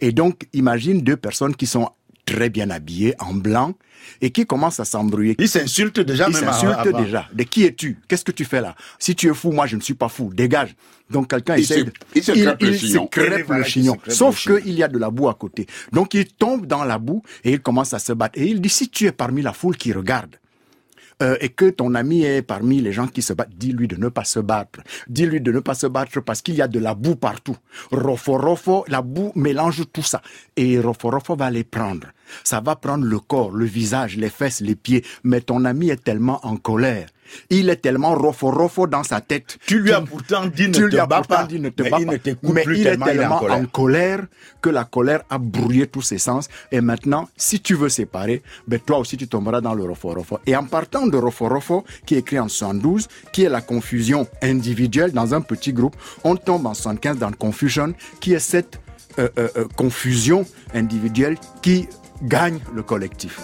Et 0.00 0.12
donc 0.12 0.46
imagine 0.52 1.00
deux 1.02 1.16
personnes 1.16 1.54
qui 1.54 1.66
sont 1.66 1.90
très 2.26 2.50
bien 2.50 2.68
habillées 2.68 3.14
en 3.18 3.32
blanc 3.32 3.72
et 4.20 4.30
qui 4.30 4.46
commencent 4.46 4.80
à 4.80 4.84
s'embrouiller. 4.84 5.36
Ils 5.38 5.48
s'insultent 5.48 6.00
déjà 6.00 6.26
Ils 6.28 6.36
s'insultent 6.36 6.94
déjà. 6.96 7.28
De 7.32 7.42
qui 7.44 7.64
es-tu? 7.64 7.98
Qu'est-ce 8.06 8.24
que 8.24 8.32
tu 8.32 8.44
fais 8.44 8.60
là? 8.60 8.74
Si 8.98 9.14
tu 9.14 9.30
es 9.30 9.34
fou, 9.34 9.52
moi 9.52 9.66
je 9.66 9.76
ne 9.76 9.80
suis 9.80 9.94
pas 9.94 10.08
fou. 10.08 10.30
Dégage. 10.34 10.74
Donc 11.10 11.30
quelqu'un 11.30 11.54
essaie. 11.54 11.84
de... 11.84 11.92
il 12.14 12.22
se 12.22 12.32
crêpe 12.32 12.62
le 12.62 12.72
chignon. 12.72 13.06
crêpe 13.06 13.48
le 13.48 13.62
chignon. 13.62 13.96
Sauf 14.08 14.46
qu'il 14.46 14.74
y 14.74 14.82
a 14.82 14.88
de 14.88 14.98
la 14.98 15.10
boue 15.10 15.28
à 15.28 15.34
côté. 15.34 15.66
Donc 15.92 16.14
il 16.14 16.26
tombe 16.26 16.66
dans 16.66 16.84
la 16.84 16.98
boue 16.98 17.22
et 17.44 17.52
il 17.52 17.60
commence 17.60 17.94
à 17.94 17.98
se 17.98 18.12
battre. 18.12 18.38
Et 18.38 18.46
il 18.46 18.60
dit 18.60 18.68
si 18.68 18.88
tu 18.88 19.06
es 19.06 19.12
parmi 19.12 19.40
la 19.40 19.52
foule 19.52 19.76
qui 19.76 19.92
regarde, 19.92 20.36
euh, 21.22 21.36
et 21.40 21.48
que 21.48 21.70
ton 21.70 21.94
ami 21.94 22.22
est 22.22 22.42
parmi 22.42 22.80
les 22.80 22.92
gens 22.92 23.06
qui 23.06 23.22
se 23.22 23.32
battent, 23.32 23.56
dis-lui 23.56 23.88
de 23.88 23.96
ne 23.96 24.08
pas 24.08 24.24
se 24.24 24.38
battre. 24.38 24.80
Dis-lui 25.08 25.40
de 25.40 25.50
ne 25.52 25.60
pas 25.60 25.74
se 25.74 25.86
battre 25.86 26.20
parce 26.20 26.42
qu'il 26.42 26.54
y 26.54 26.62
a 26.62 26.68
de 26.68 26.78
la 26.78 26.94
boue 26.94 27.16
partout. 27.16 27.56
Rofo, 27.90 28.36
rofo, 28.36 28.84
la 28.88 29.02
boue 29.02 29.32
mélange 29.34 29.84
tout 29.92 30.02
ça. 30.02 30.20
Et 30.56 30.78
rofo, 30.78 31.10
rofo 31.10 31.34
va 31.34 31.50
les 31.50 31.64
prendre. 31.64 32.08
Ça 32.44 32.60
va 32.60 32.76
prendre 32.76 33.04
le 33.04 33.18
corps, 33.18 33.50
le 33.50 33.64
visage, 33.64 34.16
les 34.16 34.30
fesses, 34.30 34.60
les 34.60 34.74
pieds. 34.74 35.04
Mais 35.24 35.40
ton 35.40 35.64
ami 35.64 35.90
est 35.90 36.02
tellement 36.02 36.44
en 36.44 36.56
colère 36.56 37.06
il 37.50 37.70
est 37.70 37.76
tellement 37.76 38.14
rofo 38.14 38.50
rofo 38.50 38.86
dans 38.86 39.02
sa 39.02 39.20
tête. 39.20 39.58
Tu 39.66 39.80
lui 39.80 39.92
as 39.92 40.00
pourtant 40.00 40.46
dit 40.46 40.68
ne 40.68 40.88
te 40.88 41.06
bats 41.06 41.22
pas. 41.22 41.44
Dit, 41.44 41.60
ne 41.60 41.68
te 41.68 41.82
mais 41.82 41.90
il 41.98 42.06
ne 42.06 42.52
mais 42.52 42.64
il 42.66 42.86
est 42.86 42.96
tellement 42.96 43.42
en 43.42 43.64
colère. 43.66 44.26
que 44.60 44.70
la 44.70 44.84
colère 44.84 45.22
a 45.30 45.38
brouillé 45.38 45.86
tous 45.86 46.02
ses 46.02 46.18
sens. 46.18 46.48
Et 46.72 46.80
maintenant, 46.80 47.28
si 47.36 47.60
tu 47.60 47.74
veux 47.74 47.88
séparer, 47.88 48.42
ben 48.66 48.80
toi 48.80 48.98
aussi 48.98 49.16
tu 49.16 49.28
tomberas 49.28 49.60
dans 49.60 49.74
le 49.74 49.84
rofo 49.84 50.10
rofo. 50.10 50.38
Et 50.46 50.56
en 50.56 50.64
partant 50.64 51.06
de 51.06 51.16
rofo 51.16 51.48
rofo, 51.48 51.84
qui 52.04 52.14
est 52.14 52.18
écrit 52.18 52.38
en 52.38 52.48
112, 52.48 53.08
qui 53.32 53.44
est 53.44 53.48
la 53.48 53.60
confusion 53.60 54.26
individuelle 54.42 55.12
dans 55.12 55.34
un 55.34 55.40
petit 55.40 55.72
groupe, 55.72 55.96
on 56.24 56.36
tombe 56.36 56.66
en 56.66 56.74
75 56.74 57.18
dans 57.18 57.32
confusion, 57.32 57.94
qui 58.20 58.34
est 58.34 58.38
cette 58.38 58.80
euh, 59.18 59.28
euh, 59.38 59.48
euh, 59.56 59.64
confusion 59.76 60.44
individuelle 60.74 61.36
qui 61.62 61.88
gagne 62.22 62.58
le 62.74 62.82
collectif. 62.82 63.40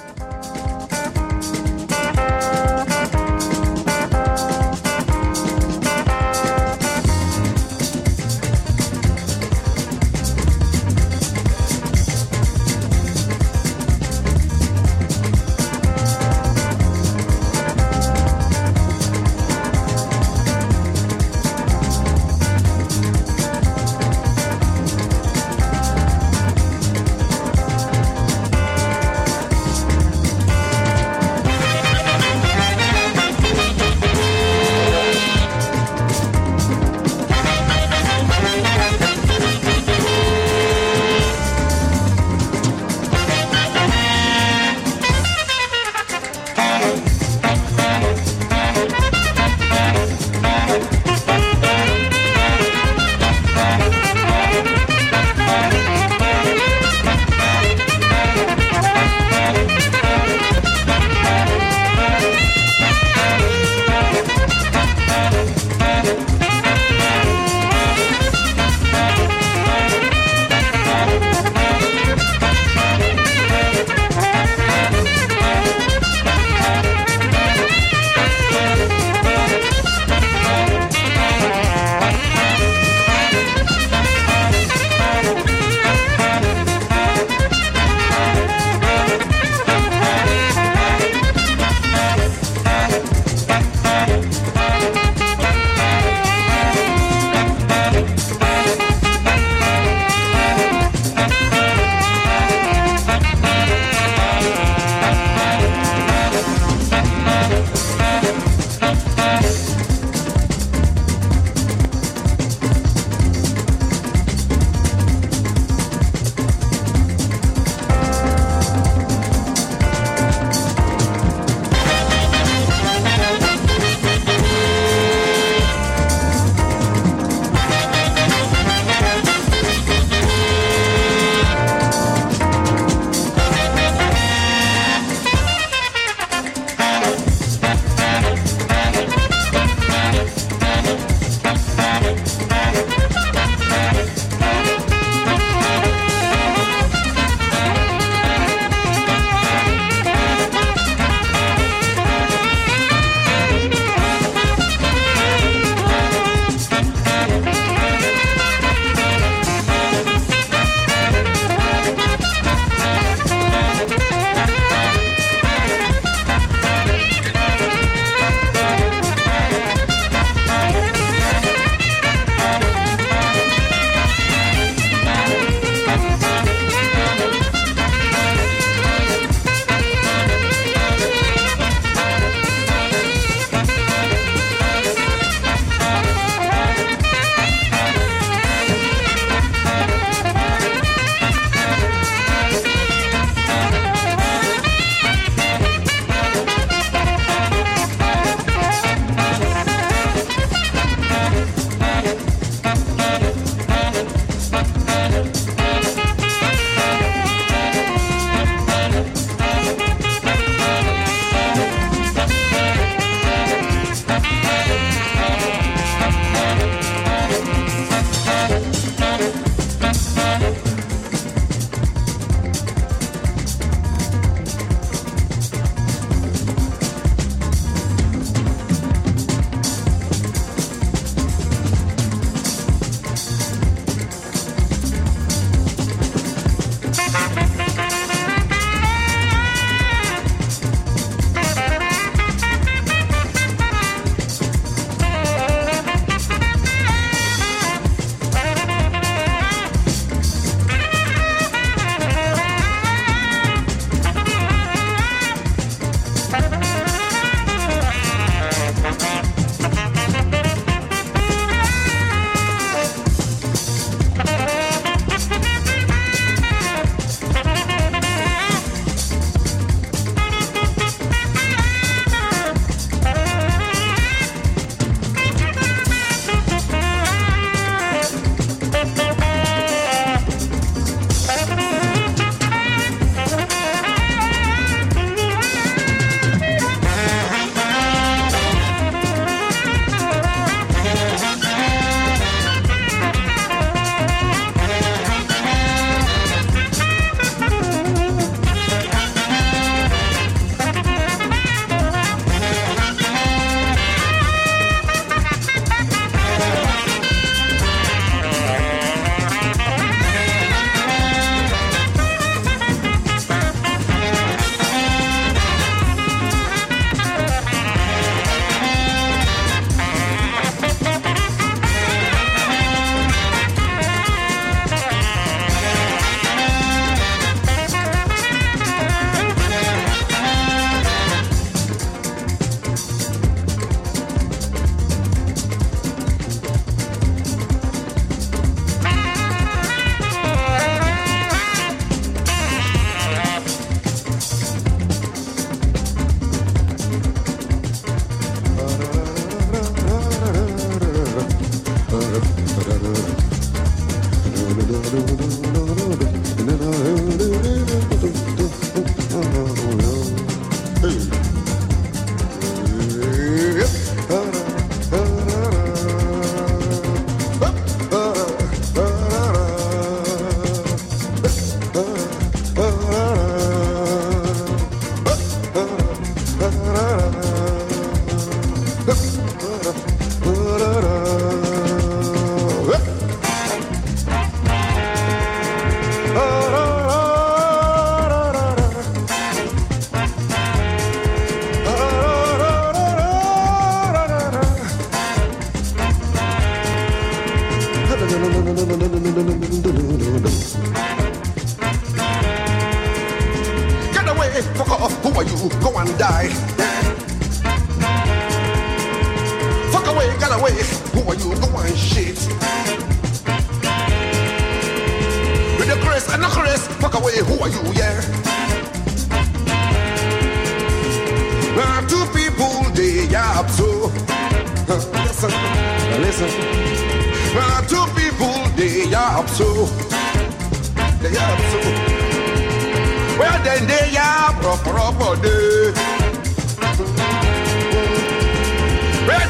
Then 433.42 433.66
they 433.66 433.90
yap 433.92 434.40
proper 434.40 434.70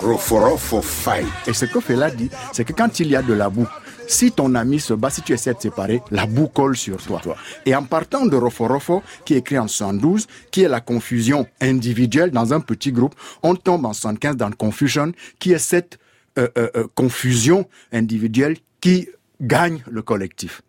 Roforofo 0.02 0.82
fight. 0.82 1.26
Et 1.46 1.52
ce 1.52 1.66
que 1.66 1.80
Fela 1.80 2.10
dit, 2.10 2.30
c'est 2.52 2.64
que 2.64 2.72
quand 2.72 2.98
il 3.00 3.08
y 3.08 3.16
a 3.16 3.22
de 3.22 3.32
la 3.32 3.48
boue, 3.48 3.66
si 4.08 4.32
ton 4.32 4.54
ami 4.56 4.80
se 4.80 4.94
bat, 4.94 5.10
si 5.10 5.22
tu 5.22 5.32
essaies 5.32 5.54
de 5.54 5.60
séparer, 5.60 6.02
la 6.10 6.26
boue 6.26 6.48
colle 6.48 6.76
sur 6.76 6.96
toi. 6.96 7.20
Et 7.64 7.76
en 7.76 7.84
partant 7.84 8.26
de 8.26 8.36
Roforofo, 8.36 9.02
qui 9.24 9.34
est 9.34 9.38
écrit 9.38 9.58
en 9.58 9.68
72, 9.68 10.26
qui 10.50 10.62
est 10.62 10.68
la 10.68 10.80
confusion 10.80 11.46
individuelle 11.60 12.32
dans 12.32 12.52
un 12.52 12.60
petit 12.60 12.90
groupe, 12.90 13.14
on 13.42 13.54
tombe 13.54 13.84
en 13.84 13.92
75 13.92 14.36
dans 14.36 14.50
Confusion, 14.50 15.12
qui 15.38 15.52
est 15.52 15.58
cette 15.58 15.98
euh, 16.38 16.48
euh, 16.56 16.70
euh, 16.76 16.86
confusion 16.94 17.68
individuelle 17.92 18.56
qui 18.80 19.08
gagne 19.40 19.82
le 19.90 20.02
collectif. 20.02 20.62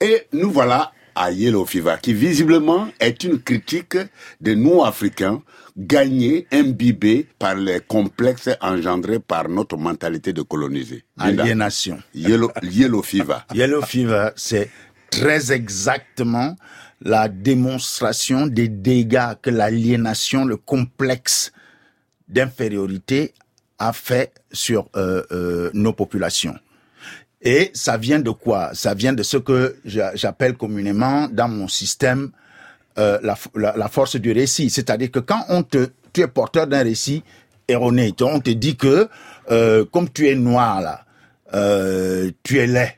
Et 0.00 0.26
nous 0.32 0.50
voilà 0.50 0.92
à 1.14 1.30
Yellow 1.30 1.64
Fever, 1.64 1.96
qui 2.02 2.14
visiblement 2.14 2.88
est 3.00 3.24
une 3.24 3.40
critique 3.40 3.96
de 4.40 4.54
nous 4.54 4.82
Africains 4.84 5.42
gagnés, 5.76 6.46
imbibés 6.52 7.26
par 7.38 7.56
les 7.56 7.80
complexes 7.80 8.50
engendrés 8.60 9.18
par 9.18 9.48
notre 9.48 9.76
mentalité 9.76 10.32
de 10.32 10.42
coloniser. 10.42 11.04
Aliénation. 11.18 11.98
Yellow, 12.14 12.50
Yellow 12.62 13.02
Fever. 13.02 13.38
Yellow 13.54 13.82
Fever, 13.82 14.30
c'est 14.36 14.70
très 15.10 15.52
exactement 15.52 16.56
la 17.00 17.28
démonstration 17.28 18.46
des 18.46 18.68
dégâts 18.68 19.34
que 19.42 19.50
l'aliénation, 19.50 20.44
le 20.44 20.56
complexe 20.56 21.52
d'infériorité 22.28 23.34
a 23.78 23.92
fait 23.92 24.32
sur 24.52 24.88
euh, 24.96 25.22
euh, 25.32 25.70
nos 25.74 25.92
populations. 25.92 26.56
Et 27.44 27.70
ça 27.74 27.96
vient 27.98 28.18
de 28.20 28.30
quoi? 28.30 28.70
Ça 28.72 28.94
vient 28.94 29.12
de 29.12 29.22
ce 29.22 29.36
que 29.36 29.76
j'a- 29.84 30.14
j'appelle 30.16 30.54
communément 30.56 31.28
dans 31.28 31.48
mon 31.48 31.68
système 31.68 32.30
euh, 32.96 33.18
la 33.54 33.88
force 33.88 34.16
du 34.16 34.32
récit. 34.32 34.70
C'est-à-dire 34.70 35.10
que 35.10 35.18
quand 35.18 35.44
on 35.48 35.62
te, 35.62 35.88
tu 36.12 36.22
es 36.22 36.26
porteur 36.28 36.66
d'un 36.66 36.82
récit 36.82 37.22
erroné, 37.68 38.14
on 38.22 38.40
te 38.40 38.50
dit 38.50 38.76
que 38.76 39.08
euh, 39.50 39.84
comme 39.92 40.08
tu 40.08 40.28
es 40.28 40.34
noir 40.36 40.80
là, 40.80 41.04
euh, 41.54 42.30
tu 42.42 42.58
es 42.58 42.66
laid. 42.66 42.94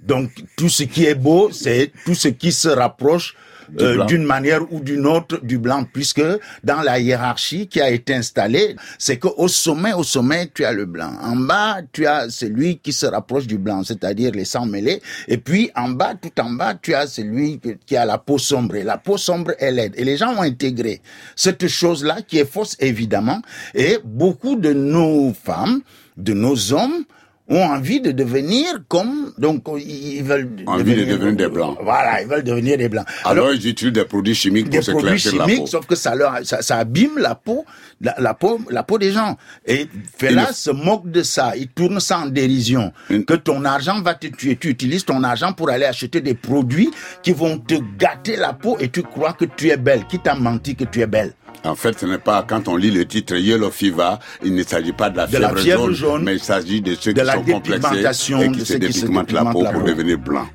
Donc 0.00 0.30
tout 0.56 0.68
ce 0.68 0.84
qui 0.84 1.04
est 1.04 1.14
beau, 1.14 1.50
c'est 1.52 1.92
tout 2.04 2.14
ce 2.14 2.28
qui 2.28 2.52
se 2.52 2.68
rapproche 2.68 3.36
euh, 3.80 4.04
d'une 4.06 4.24
manière 4.24 4.70
ou 4.72 4.80
d'une 4.80 5.06
autre 5.06 5.40
du 5.42 5.58
blanc, 5.58 5.84
puisque 5.90 6.22
dans 6.62 6.82
la 6.82 6.98
hiérarchie 6.98 7.68
qui 7.68 7.80
a 7.80 7.90
été 7.90 8.14
installée, 8.14 8.76
c'est 8.98 9.18
que 9.18 9.28
au 9.36 9.48
sommet, 9.48 9.92
au 9.92 10.02
sommet, 10.02 10.50
tu 10.52 10.64
as 10.64 10.72
le 10.72 10.84
blanc. 10.84 11.12
En 11.22 11.36
bas, 11.36 11.78
tu 11.92 12.06
as 12.06 12.28
celui 12.30 12.78
qui 12.78 12.92
se 12.92 13.06
rapproche 13.06 13.46
du 13.46 13.58
blanc, 13.58 13.82
c'est-à-dire 13.84 14.32
les 14.32 14.44
sangs 14.44 14.66
mêlés. 14.66 15.00
Et 15.28 15.38
puis 15.38 15.70
en 15.74 15.90
bas, 15.90 16.14
tout 16.14 16.40
en 16.40 16.50
bas, 16.50 16.74
tu 16.74 16.94
as 16.94 17.06
celui 17.06 17.60
qui 17.86 17.96
a 17.96 18.04
la 18.04 18.18
peau 18.18 18.38
sombre. 18.38 18.76
Et 18.76 18.82
la 18.82 18.98
peau 18.98 19.16
sombre 19.16 19.52
est 19.58 19.72
laide. 19.72 19.94
Et 19.96 20.04
les 20.04 20.16
gens 20.16 20.34
ont 20.36 20.42
intégré 20.42 21.00
cette 21.36 21.66
chose-là 21.66 22.22
qui 22.22 22.38
est 22.38 22.50
fausse 22.50 22.76
évidemment. 22.80 23.40
Et 23.74 23.98
beaucoup 24.04 24.56
de 24.56 24.72
nos 24.72 25.32
femmes, 25.32 25.80
de 26.16 26.34
nos 26.34 26.72
hommes 26.72 27.04
ont 27.52 27.62
envie 27.62 28.00
de 28.00 28.10
devenir 28.12 28.66
comme 28.88 29.32
donc 29.38 29.64
ils 29.78 30.22
veulent 30.22 30.48
Envie 30.66 30.94
de 30.96 31.04
devenir 31.04 31.36
des 31.36 31.48
blancs. 31.48 31.78
Voilà, 31.82 32.22
ils 32.22 32.26
veulent 32.28 32.42
devenir 32.42 32.78
des 32.78 32.88
blancs. 32.88 33.06
Alors, 33.24 33.52
ils 33.52 33.68
utilisent 33.68 33.92
des 33.92 34.04
produits 34.04 34.34
chimiques 34.34 34.70
pour 34.70 34.82
se 34.82 34.90
produits 34.90 35.10
la 35.36 35.44
peau. 35.44 35.50
chimiques, 35.50 35.68
sauf 35.68 35.86
que 35.86 35.94
ça 35.94 36.14
leur 36.14 36.38
ça, 36.44 36.62
ça 36.62 36.78
abîme 36.78 37.18
la 37.18 37.34
peau, 37.34 37.64
la, 38.00 38.14
la 38.18 38.34
peau, 38.34 38.58
la 38.70 38.82
peau 38.82 38.98
des 38.98 39.12
gens. 39.12 39.36
Et 39.66 39.86
Fela 40.18 40.46
le- 40.48 40.54
se 40.54 40.70
moque 40.70 41.10
de 41.10 41.22
ça, 41.22 41.52
il 41.56 41.68
tourne 41.68 42.00
ça 42.00 42.18
en 42.20 42.26
dérision. 42.26 42.92
Une- 43.10 43.24
Que 43.24 43.34
ton 43.34 43.64
argent 43.64 44.00
va 44.02 44.14
te 44.14 44.26
tuer, 44.28 44.56
tu 44.56 44.68
utilises 44.68 45.04
ton 45.04 45.22
argent 45.22 45.52
pour 45.52 45.68
aller 45.70 45.84
acheter 45.84 46.20
des 46.20 46.34
produits 46.34 46.90
qui 47.22 47.32
vont 47.32 47.58
te 47.58 47.74
gâter 47.98 48.36
la 48.36 48.52
peau 48.54 48.76
et 48.80 48.88
tu 48.88 49.02
crois 49.02 49.34
que 49.34 49.44
tu 49.44 49.68
es 49.68 49.76
belle. 49.76 50.06
Qui 50.08 50.18
t'a 50.18 50.34
menti 50.34 50.74
que 50.74 50.84
tu 50.84 51.00
es 51.00 51.06
belle? 51.06 51.34
En 51.64 51.76
fait, 51.76 51.98
ce 51.98 52.06
n'est 52.06 52.18
pas, 52.18 52.44
quand 52.48 52.66
on 52.68 52.76
lit 52.76 52.90
le 52.90 53.06
titre 53.06 53.36
Yellow 53.36 53.70
Fever, 53.70 54.14
il 54.42 54.54
ne 54.54 54.62
s'agit 54.64 54.92
pas 54.92 55.10
de 55.10 55.16
la 55.16 55.26
De 55.26 55.38
la 55.38 55.54
fièvre, 55.54 55.84
jaune, 55.86 55.94
jaune, 55.94 56.24
mais 56.24 56.34
il 56.34 56.42
s'agit 56.42 56.80
de 56.80 56.96
ceux 56.98 57.12
de 57.12 57.20
qui 57.20 57.26
la 57.26 57.34
sont 57.34 57.44
complexés 57.44 58.04
et 58.42 58.50
qui 58.50 58.64
se 58.66 58.74
dépigmentent 58.74 59.32
la 59.32 59.44
peau 59.44 59.64
pour 59.72 59.82
devenir 59.84 60.18
blanc. 60.18 60.46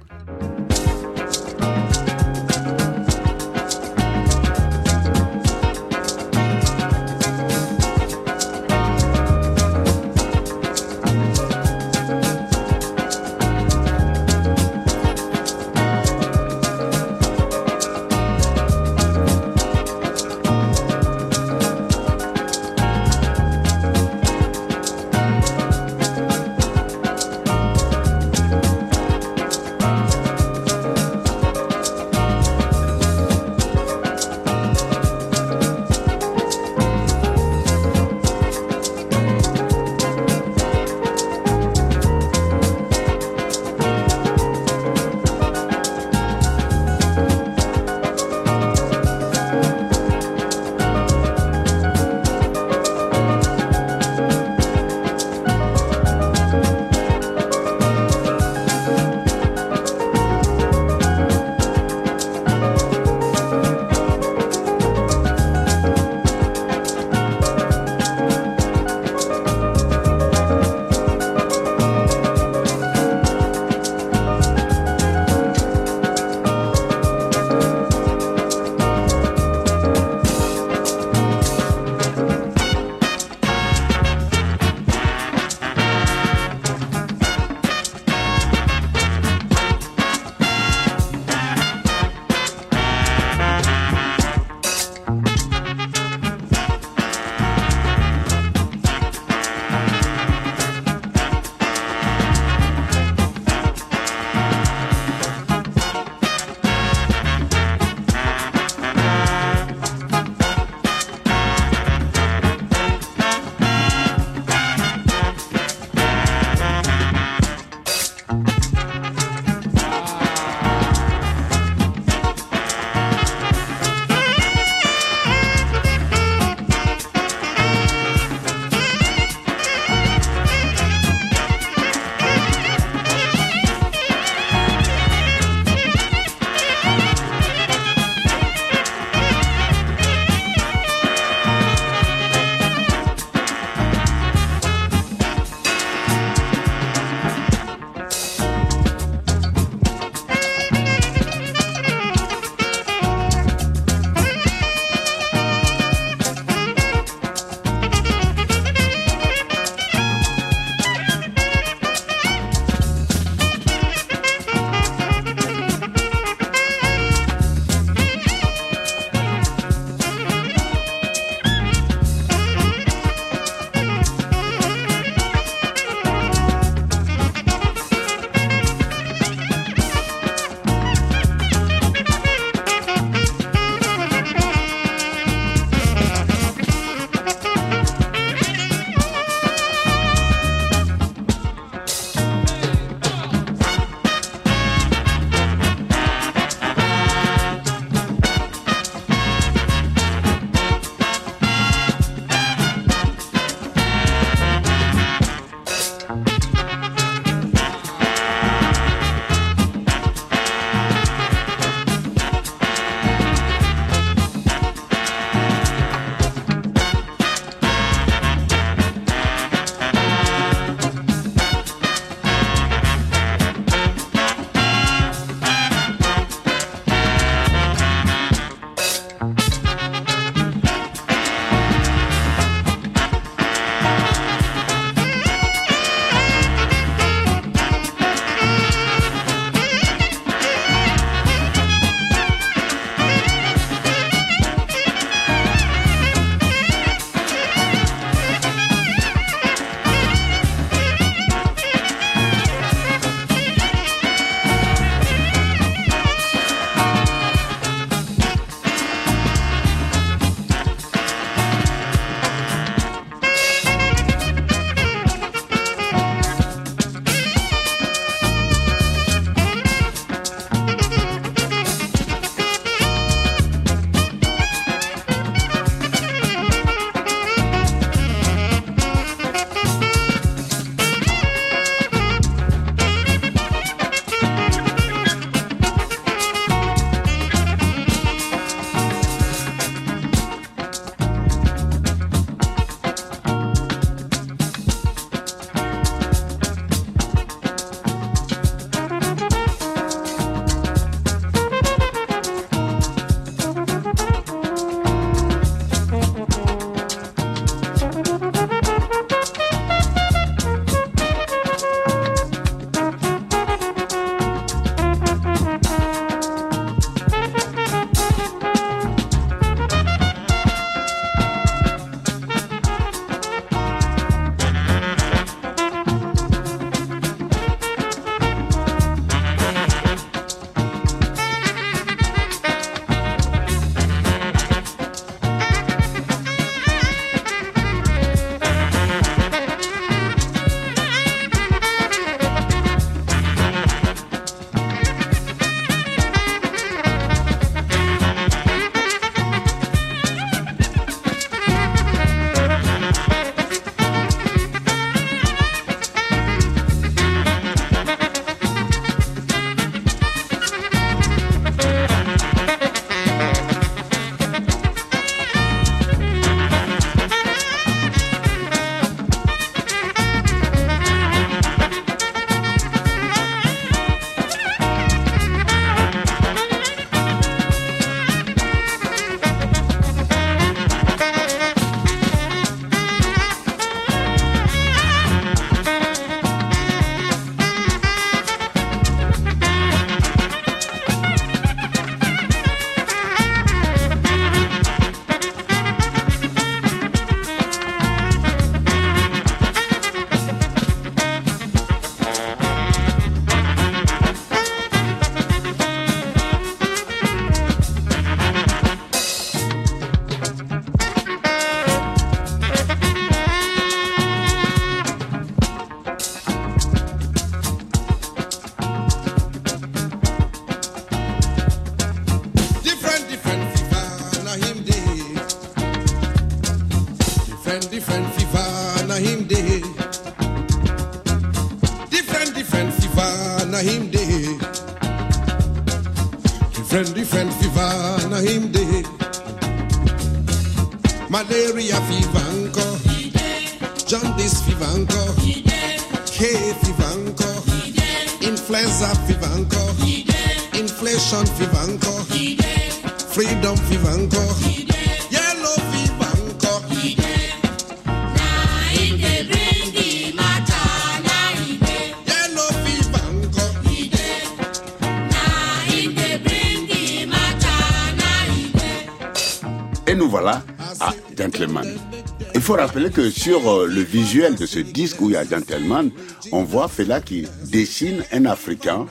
Faut 472.47 472.53
rappeler 472.53 472.89
que 472.91 473.09
sur 473.09 473.45
euh, 473.51 473.67
le 473.67 473.81
visuel 473.81 474.35
de 474.35 474.45
ce 474.45 474.59
disque 474.59 475.01
où 475.01 475.09
il 475.09 475.15
y 475.15 475.17
a 475.17 475.25
Gentleman, 475.25 475.91
on 476.31 476.43
voit 476.43 476.69
Fela 476.69 477.01
qui 477.01 477.27
dessine 477.51 478.05
un 478.13 478.23
Africain 478.23 478.85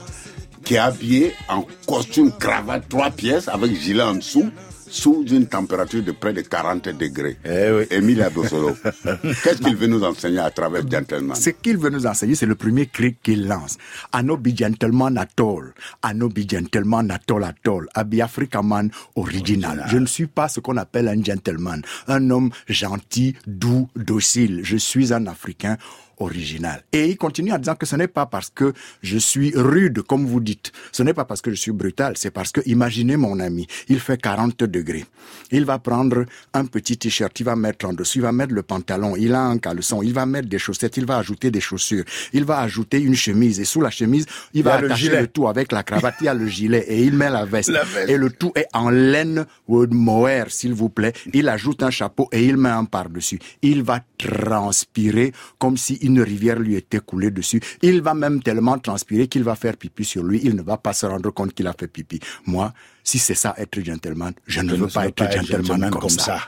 qui 0.63 0.75
est 0.75 0.79
habillé 0.79 1.33
en 1.49 1.65
costume 1.87 2.33
cravate 2.39 2.87
trois 2.87 3.11
pièces 3.11 3.49
avec 3.49 3.75
gilet 3.75 4.03
en 4.03 4.17
dessous 4.17 4.51
sous 4.97 5.25
une 5.29 5.47
température 5.47 6.03
de 6.03 6.13
près 6.13 6.33
de 6.33 6.41
40 6.41 6.89
degrés. 6.89 7.37
Eh 7.45 7.71
oui. 7.71 7.85
Émile 7.91 8.23
Adosolo, 8.23 8.75
qu'est-ce 9.45 9.61
qu'il 9.61 9.77
veut 9.77 9.87
nous 9.87 10.03
enseigner 10.03 10.39
à 10.39 10.51
travers 10.51 10.89
Gentleman? 10.91 11.37
Ce 11.37 11.51
qu'il 11.51 11.77
veut 11.77 11.91
nous 11.91 12.07
enseigner, 12.07 12.35
c'est 12.35 12.47
le 12.47 12.55
premier 12.55 12.87
cri 12.87 13.17
qu'il 13.23 13.47
lance. 13.47 13.77
I 14.15 14.23
no 14.25 14.37
be 14.39 14.57
gentleman 14.57 15.19
at 15.19 15.39
all. 15.39 15.75
I 16.03 16.15
no 16.15 16.29
be 16.29 16.49
gentleman 16.49 17.11
at 17.11 17.31
all 17.31 17.45
at 17.45 17.69
all. 17.69 17.87
I 17.95 18.05
be 18.05 18.23
African 18.23 18.63
man 18.63 18.91
original. 19.17 19.85
Je 19.89 19.99
ne 19.99 20.07
suis 20.07 20.27
pas 20.27 20.49
ce 20.49 20.61
qu'on 20.61 20.79
appelle 20.79 21.09
un 21.09 21.23
gentleman. 21.23 21.83
Un 22.09 22.31
homme 22.31 22.51
gentil, 22.69 23.35
doux, 23.47 23.89
docile. 23.97 24.61
Je 24.65 24.79
suis 24.79 25.13
un 25.13 25.27
Africain 25.27 25.77
original. 26.19 26.83
Et 26.93 27.07
il 27.07 27.17
continue 27.17 27.53
en 27.53 27.59
disant 27.59 27.75
que 27.75 27.87
ce 27.87 27.97
n'est 27.97 28.09
pas 28.09 28.27
parce 28.27 28.51
que 28.51 28.73
je 29.03 29.19
suis 29.19 29.53
rude, 29.55 30.03
comme 30.03 30.27
vous 30.27 30.41
dites. 30.41 30.73
Ce 30.93 31.03
n'est 31.03 31.15
pas 31.15 31.25
parce 31.25 31.41
que 31.41 31.51
je 31.51 31.57
suis 31.57 31.73
brutal. 31.73 32.15
C'est 32.17 32.31
parce 32.31 32.53
que, 32.53 32.61
imaginez 32.67 33.17
mon 33.17 33.39
ami, 33.41 33.67
il 33.89 34.01
fait 34.01 34.21
40 34.21 34.65
degrés. 34.65 35.05
Il 35.51 35.65
va 35.65 35.79
prendre 35.79 36.25
un 36.55 36.65
petit 36.65 36.97
t-shirt, 36.97 37.39
il 37.41 37.45
va 37.45 37.57
mettre 37.57 37.87
en 37.87 37.93
dessous, 37.93 38.19
il 38.19 38.23
va 38.23 38.33
mettre 38.33 38.55
le 38.55 38.63
pantalon, 38.63 39.17
il 39.17 39.35
a 39.35 39.43
un 39.43 39.59
caleçon, 39.59 40.03
il 40.03 40.13
va 40.13 40.27
mettre 40.27 40.49
des 40.49 40.59
chaussettes, 40.59 40.97
il 40.97 41.07
va 41.07 41.19
ajouter 41.19 41.51
des 41.51 41.61
chaussures, 41.61 42.05
il 42.33 42.45
va 42.45 42.61
ajouter 42.61 43.01
une 43.01 43.15
chemise. 43.15 43.61
Et 43.61 43.65
sous 43.65 43.81
la 43.81 43.91
chemise, 43.91 44.27
il, 44.55 44.63
va 44.63 44.81
le 44.81 44.87
attacher 44.87 45.09
le 45.09 45.27
tout 45.27 45.49
avec 45.49 45.73
la 45.73 45.83
cravate, 45.83 46.17
il 46.21 46.25
y 46.25 46.29
a 46.29 46.35
le 46.35 46.47
gilet 46.47 46.85
et 46.89 47.03
il 47.03 47.15
met 47.15 47.31
la 47.31 47.45
veste. 47.45 47.71
La 47.71 47.85
veste. 47.85 48.09
Et 48.09 48.17
le 48.17 48.31
tout 48.31 48.53
est 48.55 48.69
en 48.73 48.91
laine 48.91 49.47
ou 49.69 49.87
de 49.87 49.95
mohair, 49.95 50.51
s'il 50.51 50.75
vous 50.75 50.89
plaît. 50.89 51.13
Il 51.33 51.49
ajoute 51.49 51.83
un 51.83 51.91
chapeau 51.91 52.29
et 52.33 52.45
il 52.45 52.57
met 52.57 52.71
un 52.71 52.85
par-dessus. 52.85 53.39
Il 53.63 53.83
va 53.83 54.01
transpirer 54.19 55.33
comme 55.59 55.77
si 55.77 55.99
une 56.07 56.21
rivière 56.21 56.59
lui 56.59 56.77
était 56.77 57.01
coulée 57.01 57.31
dessus. 57.31 57.61
Il 57.83 58.03
va 58.03 58.15
même 58.15 58.43
tellement 58.43 58.79
transpirer 58.79 59.29
qu'il 59.29 59.45
va 59.45 59.55
faire 59.55 59.77
pipi 59.77 60.05
sur 60.05 60.23
lui. 60.23 60.41
Il 60.43 60.57
ne 60.57 60.63
va 60.63 60.77
pas 60.77 60.93
se 60.93 61.07
rendre 61.07 61.31
compte 61.31 61.53
qu'il 61.53 61.67
a 61.67 61.75
fait 61.79 61.89
pipi. 61.89 62.21
Moi, 62.47 62.73
si 63.03 63.19
c'est 63.19 63.35
ça 63.35 63.55
être 63.59 63.81
gentleman, 63.85 64.33
je 64.47 64.61
ne 64.61 64.71
Je 64.71 64.75
veux 64.77 64.89
pas 64.89 65.07
être 65.07 65.17
pas 65.17 65.31
gentleman, 65.31 65.91
comme, 65.91 66.09
ça. 66.09 66.41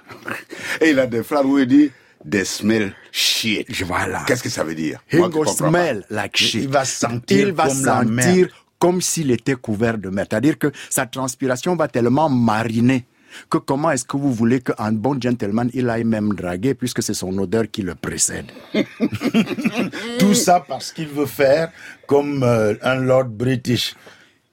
Et 0.80 0.90
il 0.90 0.98
a 0.98 1.06
des 1.06 1.22
phrases 1.22 1.44
où 1.44 1.58
il 1.58 1.66
dit 1.66 1.90
They 2.28 2.44
smell 2.44 2.94
shit. 3.12 3.66
Voilà. 3.84 4.24
Qu'est-ce 4.26 4.42
que 4.42 4.48
ça 4.48 4.64
veut 4.64 4.74
dire? 4.74 5.00
He 5.12 5.18
go 5.18 5.44
pas. 5.44 5.52
smell 5.52 6.04
like 6.10 6.36
shit. 6.36 6.64
Il 6.64 6.68
va 6.68 6.84
sentir 6.84 7.48
Il 7.48 7.54
va 7.54 7.68
comme 7.68 7.84
la 7.84 7.94
sentir 7.94 8.08
merde. 8.10 8.50
comme 8.78 9.00
s'il 9.00 9.30
était 9.30 9.54
couvert 9.54 9.98
de 9.98 10.08
merde. 10.08 10.28
C'est-à-dire 10.30 10.58
que 10.58 10.72
sa 10.90 11.06
transpiration 11.06 11.76
va 11.76 11.88
tellement 11.88 12.28
mariner 12.28 13.06
que 13.50 13.58
comment 13.58 13.90
est-ce 13.90 14.04
que 14.04 14.16
vous 14.16 14.32
voulez 14.32 14.60
qu'un 14.60 14.92
bon 14.92 15.20
gentleman, 15.20 15.70
il 15.74 15.88
aille 15.90 16.04
même 16.04 16.34
draguer 16.34 16.74
puisque 16.74 17.02
c'est 17.02 17.14
son 17.14 17.36
odeur 17.38 17.64
qui 17.70 17.82
le 17.82 17.94
précède. 17.94 18.46
Tout 20.18 20.34
ça 20.34 20.64
parce 20.66 20.92
qu'il 20.92 21.08
veut 21.08 21.26
faire 21.26 21.70
comme 22.06 22.42
euh, 22.42 22.74
un 22.82 22.96
Lord 22.96 23.26
British. 23.26 23.94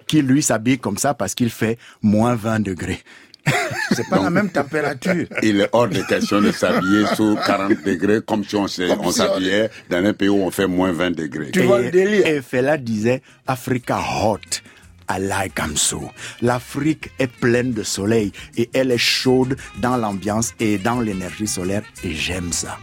Qui 0.08 0.22
lui 0.22 0.44
s'habille 0.44 0.78
comme 0.78 0.98
ça 1.00 1.16
parce 1.16 1.34
qu'il 1.34 1.50
fait 1.50 1.80
moins 2.04 2.36
20 2.36 2.60
degrés. 2.60 3.02
C'est 3.92 4.08
pas 4.10 4.22
la 4.22 4.30
même 4.30 4.50
température. 4.50 5.26
Il 5.44 5.62
est 5.62 5.70
hors 5.72 5.88
de 5.88 6.02
question 6.02 6.42
de 6.42 6.52
s'habiller 6.52 7.06
sous 7.16 7.36
40 7.46 7.84
degrés 7.84 8.22
comme 8.26 8.44
si 8.44 8.56
on 8.56 8.68
s'habillait 8.68 9.70
dans 9.90 10.04
un 10.04 10.14
pays 10.14 10.30
où 10.30 10.38
on 10.38 10.52
fait 10.52 10.68
moins 10.68 10.92
20 10.92 11.12
degrés. 11.12 11.52
Tu 11.52 11.62
vois 11.62 11.82
le 11.82 11.92
délire. 11.92 12.26
Et 12.26 12.42
Fela 12.42 12.78
disait 12.78 13.22
Africa 13.48 14.00
hot. 14.24 14.40
I 15.10 15.20
like 15.20 15.60
am 15.60 15.76
so. 15.76 16.12
L'Afrique 16.42 17.12
est 17.20 17.28
pleine 17.28 17.72
de 17.72 17.84
soleil 17.84 18.32
et 18.58 18.70
elle 18.74 18.92
est 18.92 18.98
chaude 18.98 19.58
dans 19.82 19.98
l'ambiance 19.98 20.54
et 20.60 20.78
dans 20.78 21.00
l'énergie 21.00 21.48
solaire 21.48 21.84
et 22.04 22.14
j'aime 22.14 22.52
ça. 22.52 22.78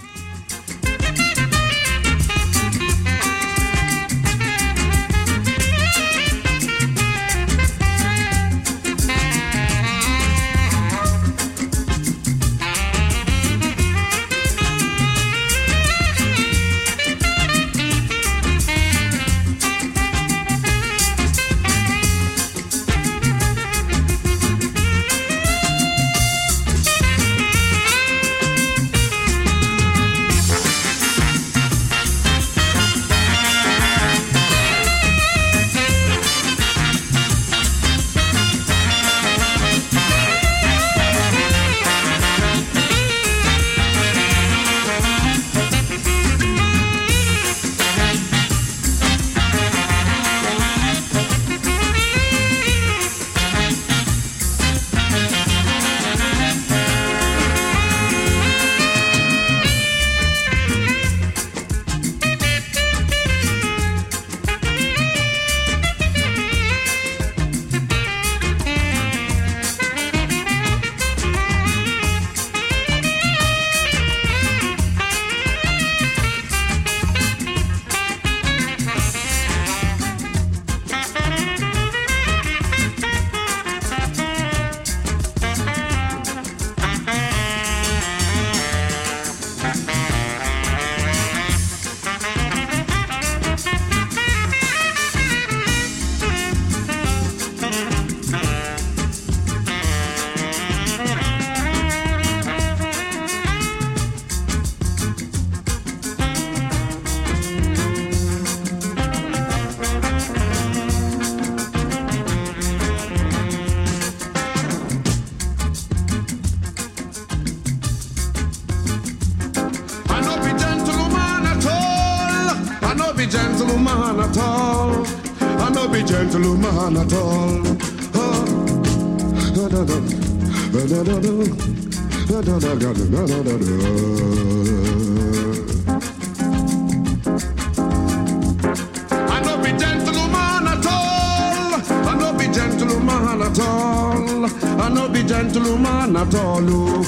Gentleman 145.32 146.16
at 146.16 146.34
all. 146.34 147.04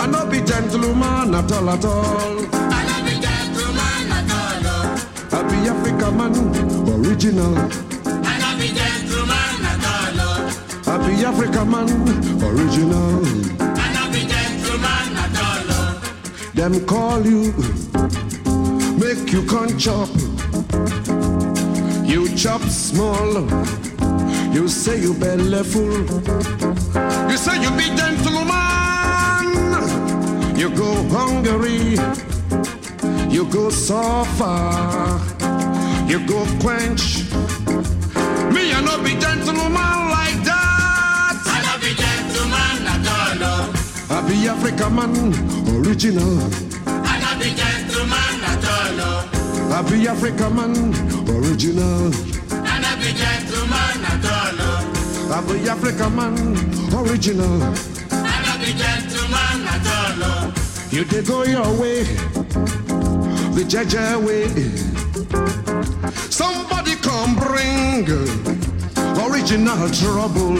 I 0.00 0.06
no 0.06 0.26
be 0.26 0.40
gentleman 0.40 1.34
at 1.34 1.84
all. 1.84 2.13
Them 16.64 16.86
call 16.86 17.20
you, 17.26 17.52
make 18.96 19.30
you 19.30 19.44
con 19.44 19.78
chop. 19.78 20.08
You 22.02 22.26
chop 22.34 22.62
small. 22.62 23.34
You 24.50 24.66
say 24.68 24.98
you 24.98 25.12
belly 25.12 25.62
full. 25.62 26.06
You 27.28 27.36
say 27.36 27.60
you 27.60 27.70
be 27.76 27.94
gentleman. 28.00 28.56
You 30.56 30.70
go 30.70 30.90
hungry. 31.12 31.98
You 33.30 33.44
go 33.52 33.68
suffer. 33.68 35.20
You 36.08 36.26
go 36.26 36.46
quench. 36.62 37.24
Me, 38.54 38.72
I 38.72 38.80
no 38.80 39.02
be 39.02 39.20
gentleman 39.20 40.03
be 44.28 44.48
Africa 44.48 44.90
man, 44.90 45.14
original. 45.74 46.38
I 46.86 47.18
no 47.20 47.38
be 47.38 47.50
gentleman 47.54 48.44
at 48.44 48.64
all. 48.64 49.00
Oh. 49.00 49.72
I 49.72 49.82
be 49.90 50.08
Africa 50.08 50.50
man, 50.50 50.74
original. 51.28 52.12
I 52.50 52.78
no 52.80 52.96
be 53.00 53.12
gentleman 53.12 54.04
at 54.12 54.24
all. 54.24 54.60
Oh. 54.60 55.32
I 55.32 55.40
be 55.52 55.68
Africa 55.68 56.08
man, 56.10 56.36
original. 56.94 57.62
I 58.10 58.38
no 58.44 58.52
be 58.64 58.72
gentleman 58.72 59.66
at 59.68 59.86
all. 59.86 60.22
Oh. 60.22 60.54
You 60.90 61.04
did 61.04 61.26
go 61.26 61.42
your 61.44 61.72
way, 61.80 62.04
the 63.54 63.64
Jaja 63.66 64.16
way. 64.24 64.48
Somebody 66.30 66.94
come 66.96 67.34
bring 67.36 68.08
original 69.26 69.88
trouble. 69.90 70.58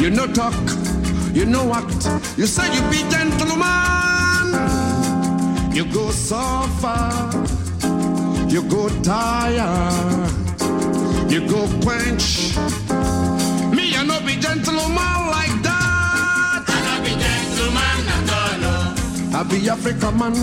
You 0.00 0.10
no 0.10 0.26
talk, 0.26 0.54
you 1.34 1.44
know 1.44 1.64
what? 1.64 1.84
You 2.38 2.46
say 2.46 2.72
you 2.74 2.80
be 2.90 3.02
gentleman. 3.10 3.74
You 5.74 5.84
go 5.92 6.10
suffer, 6.12 7.10
you 8.48 8.62
go 8.62 8.88
tire, 9.02 10.28
you 11.28 11.40
go 11.48 11.66
quench. 11.82 12.56
Me, 13.74 13.96
I 13.96 14.04
no 14.06 14.20
be 14.20 14.36
gentleman 14.36 15.26
like 15.34 15.56
that. 15.66 16.62
I 16.68 16.78
no 16.86 17.02
be 17.02 17.10
gentleman 17.24 18.06
at 18.14 18.30
all. 18.30 19.36
I 19.36 19.42
be 19.42 19.68
Africa 19.68 20.12
man, 20.12 20.36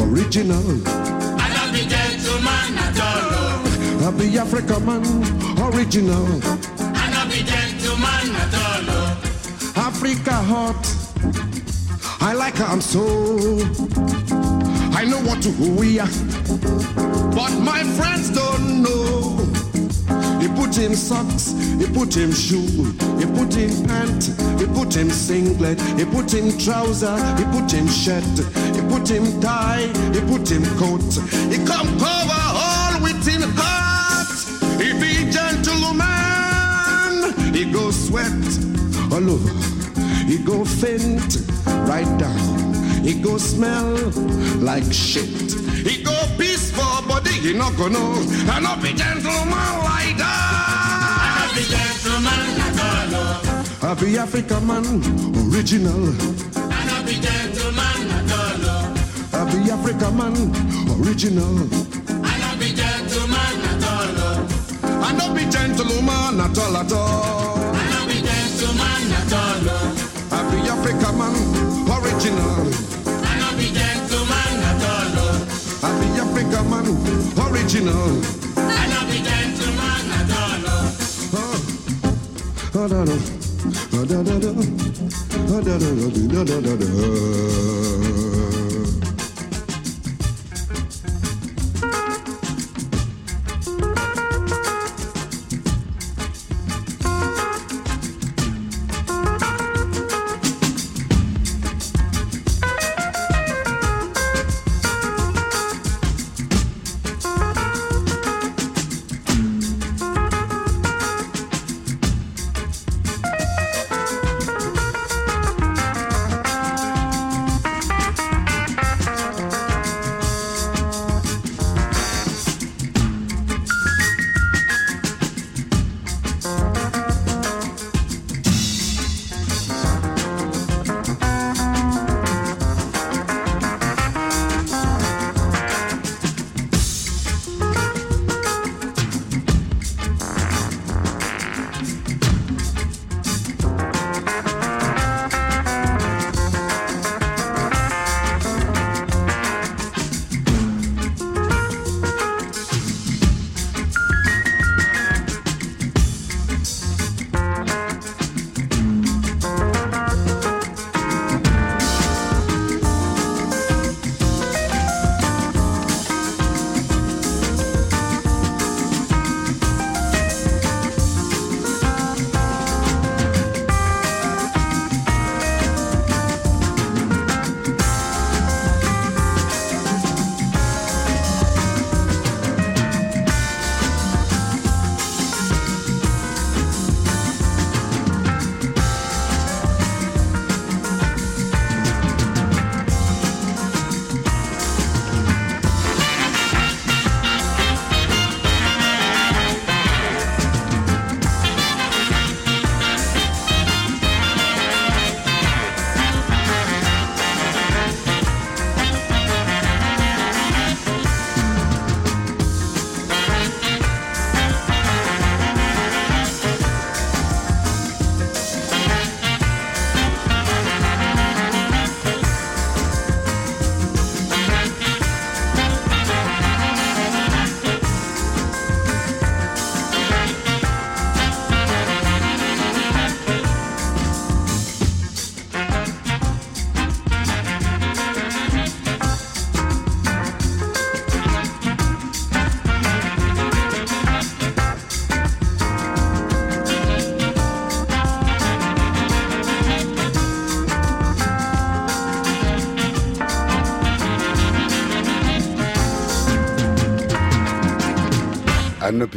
original. 0.00 0.66
I 0.86 1.48
no 1.56 1.72
be 1.72 1.82
gentleman 1.88 2.78
at 2.78 3.00
all. 3.00 4.06
I 4.06 4.10
be 4.16 4.38
Africa 4.38 4.78
man, 4.78 5.04
original. 5.74 6.40
Africa 9.96 10.34
hot. 10.34 10.84
I 12.20 12.34
like 12.34 12.56
her, 12.56 12.66
I'm 12.66 12.82
so. 12.82 13.00
I 14.92 15.06
know 15.06 15.20
what 15.24 15.40
to 15.42 15.50
we 15.80 15.98
are. 15.98 16.08
But 17.34 17.58
my 17.60 17.82
friends 17.96 18.28
don't 18.28 18.82
know. 18.82 19.38
He 20.38 20.48
put 20.48 20.76
him 20.76 20.94
socks, 20.94 21.54
he 21.80 21.86
put 21.86 22.14
him 22.14 22.30
shoe, 22.30 22.92
he 23.16 23.24
put 23.24 23.54
him 23.54 23.86
pant, 23.86 24.24
he 24.60 24.66
put 24.66 24.94
him 24.94 25.08
singlet, 25.08 25.80
he 25.98 26.04
put 26.04 26.30
him 26.30 26.56
trouser, 26.58 27.16
he 27.38 27.44
put 27.44 27.72
him 27.72 27.88
shirt, 27.88 28.22
he 28.76 28.82
put 28.92 29.08
him 29.08 29.40
tie, 29.40 29.88
he 30.12 30.20
put 30.28 30.46
him 30.50 30.64
coat. 30.76 31.10
He 31.48 31.56
come 31.64 31.88
cover 31.98 32.44
all 32.52 33.00
with 33.02 33.26
him 33.26 33.40
heart. 33.56 34.28
He 34.78 34.92
be 35.00 35.30
gentleman, 35.32 36.04
he 37.54 37.64
go 37.72 37.90
sweat 37.90 38.30
all 39.10 39.30
over, 39.30 39.75
he 40.26 40.38
go 40.38 40.64
faint 40.64 41.38
right 41.88 42.18
down, 42.18 42.74
he 43.04 43.14
go 43.20 43.38
smell 43.38 43.94
like 44.58 44.92
shit. 44.92 45.28
He 45.86 46.02
go 46.02 46.16
peaceful, 46.36 47.06
but 47.06 47.26
he 47.28 47.52
not 47.52 47.76
gonna 47.76 47.92
know. 47.98 48.12
I 48.50 48.58
not 48.60 48.82
be 48.82 48.92
gentleman 48.92 49.72
like 49.86 50.18
I 50.18 50.22
that. 50.22 51.36
no 51.38 51.54
be 51.54 51.62
gentleman 51.74 52.60
at 52.66 52.80
all. 52.82 53.90
I 53.90 53.94
be 53.94 54.18
African 54.18 54.66
man, 54.66 54.86
original. 55.46 56.10
I 56.56 56.84
no 56.88 56.96
be 57.06 57.14
gentleman 57.26 58.10
at 58.18 58.32
all. 58.34 59.38
I 59.38 59.44
be 59.52 59.70
African 59.70 60.16
man, 60.16 60.36
original. 60.98 61.56
I 62.24 62.34
no 62.42 62.50
be 62.58 62.74
gentleman 62.74 63.62
at 63.70 63.84
all. 63.84 64.66
I 65.06 65.12
not 65.12 65.36
be 65.36 65.44
gentleman 65.50 66.40
at 66.40 66.58
all 66.58 66.76
at 66.76 66.92
all. 66.92 67.74
I 67.74 67.90
no 67.92 68.06
be 68.08 68.20
gentleman 68.22 69.12
at 69.12 69.32
all. 69.32 70.05
Oh. 70.30 70.36
I 70.36 70.40
be 70.50 70.58
Africa 70.68 71.12
man, 71.12 71.34
original. 71.90 72.66
I 73.06 73.38
no 73.40 73.48
be 73.56 73.66
gentleman 73.72 74.54
at 74.70 74.82
all. 74.90 75.18
Oh. 75.22 75.38
I 75.82 75.90
be 76.00 76.06
Africa 76.20 76.60
man, 76.70 76.86
original. 77.46 78.10
I 78.56 78.86
no 78.92 79.00
be 79.10 79.18
gentleman 79.22 80.10
at 80.18 80.30
all. 80.40 80.66
Oh. 81.34 81.56
Oh, 82.74 82.88
da, 82.88 83.04
da. 83.04 83.16
Oh, 83.92 84.04
da, 84.04 84.18
da, 84.22 84.34
da. 84.38 84.50
Oh, 85.48 85.60
da, 85.62 85.74
da, 85.78 85.88
da, 85.94 86.06
oh, 86.06 86.10
da, 86.28 86.44
da, 86.44 86.56
da, 86.60 86.72
da. 86.76 88.25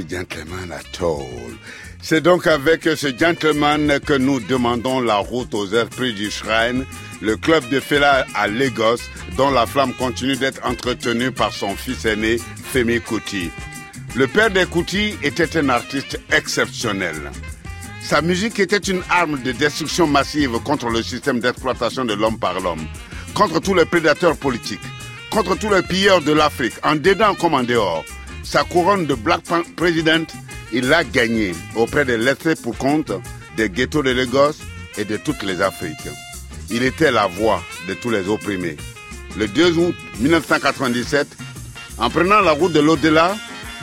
Gentleman 0.09 0.71
at 0.71 1.01
all. 1.01 1.57
C'est 2.01 2.21
donc 2.21 2.47
avec 2.47 2.83
ce 2.83 3.15
gentleman 3.15 3.99
que 3.99 4.13
nous 4.13 4.39
demandons 4.39 5.01
la 5.01 5.17
route 5.17 5.53
aux 5.53 5.67
esprits 5.67 6.13
du 6.13 6.31
Shrine, 6.31 6.85
le 7.21 7.35
club 7.35 7.67
de 7.69 7.79
Fela 7.79 8.25
à 8.33 8.47
Lagos, 8.47 9.01
dont 9.37 9.51
la 9.51 9.65
flamme 9.65 9.93
continue 9.93 10.37
d'être 10.37 10.65
entretenue 10.65 11.31
par 11.31 11.53
son 11.53 11.75
fils 11.75 12.05
aîné, 12.05 12.37
Femi 12.71 13.01
Kuti. 13.01 13.51
Le 14.15 14.27
père 14.27 14.49
des 14.49 14.65
Kuti 14.65 15.15
était 15.21 15.57
un 15.57 15.69
artiste 15.69 16.19
exceptionnel. 16.31 17.15
Sa 18.01 18.21
musique 18.21 18.59
était 18.59 18.77
une 18.77 19.03
arme 19.09 19.41
de 19.43 19.51
destruction 19.51 20.07
massive 20.07 20.57
contre 20.63 20.89
le 20.89 21.03
système 21.03 21.41
d'exploitation 21.41 22.05
de 22.05 22.13
l'homme 22.13 22.39
par 22.39 22.59
l'homme, 22.59 22.87
contre 23.33 23.59
tous 23.59 23.75
les 23.75 23.85
prédateurs 23.85 24.37
politiques, 24.37 24.79
contre 25.29 25.55
tous 25.57 25.69
les 25.71 25.83
pilleurs 25.83 26.21
de 26.21 26.31
l'Afrique, 26.31 26.73
en 26.83 26.95
dedans 26.95 27.35
comme 27.35 27.53
en 27.53 27.63
dehors. 27.63 28.05
Sa 28.43 28.63
couronne 28.63 29.05
de 29.05 29.13
Black 29.13 29.41
President, 29.75 30.25
il 30.71 30.87
l'a 30.87 31.03
gagnée 31.03 31.53
auprès 31.75 32.05
des 32.05 32.17
lettrés 32.17 32.55
pour 32.55 32.77
compte 32.77 33.11
des 33.57 33.69
ghettos 33.69 34.03
de 34.03 34.11
Lagos 34.11 34.55
et 34.97 35.05
de 35.05 35.17
toutes 35.17 35.43
les 35.43 35.61
Afriques. 35.61 36.09
Il 36.69 36.83
était 36.83 37.11
la 37.11 37.27
voix 37.27 37.61
de 37.87 37.93
tous 37.93 38.09
les 38.09 38.27
opprimés. 38.27 38.77
Le 39.37 39.47
2 39.47 39.77
août 39.77 39.95
1997, 40.19 41.27
en 41.97 42.09
prenant 42.09 42.41
la 42.41 42.51
route 42.51 42.73
de 42.73 42.79
l'au-delà, 42.79 43.35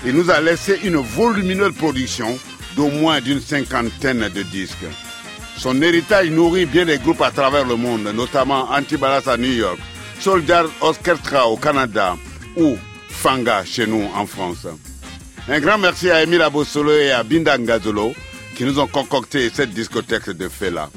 il 0.04 0.14
nous 0.14 0.30
a 0.30 0.40
laissé 0.40 0.78
une 0.84 0.96
volumineuse 0.96 1.74
production 1.74 2.38
d'au 2.76 2.88
moins 2.88 3.20
d'une 3.20 3.40
cinquantaine 3.40 4.28
de 4.28 4.42
disques. 4.42 4.86
Son 5.56 5.80
héritage 5.80 6.30
nourrit 6.30 6.66
bien 6.66 6.84
des 6.84 6.98
groupes 6.98 7.22
à 7.22 7.30
travers 7.30 7.64
le 7.66 7.76
monde, 7.76 8.08
notamment 8.14 8.70
Antibalas 8.70 9.26
à 9.26 9.36
New 9.36 9.52
York, 9.52 9.78
Soldier 10.20 10.62
Orchestra 10.80 11.48
au 11.48 11.56
Canada 11.56 12.16
ou 12.56 12.76
Fanga 13.16 13.64
chez 13.64 13.86
nous 13.86 14.08
en 14.14 14.26
France. 14.26 14.66
Un 15.48 15.60
grand 15.60 15.78
merci 15.78 16.10
à 16.10 16.22
Emile 16.22 16.42
Abossolo 16.42 16.92
et 16.92 17.10
à 17.10 17.22
Binda 17.22 17.56
Ngazolo 17.58 18.14
qui 18.54 18.64
nous 18.64 18.78
ont 18.78 18.86
concocté 18.86 19.50
cette 19.52 19.70
discothèque 19.70 20.30
de 20.30 20.48
Fela. 20.48 20.88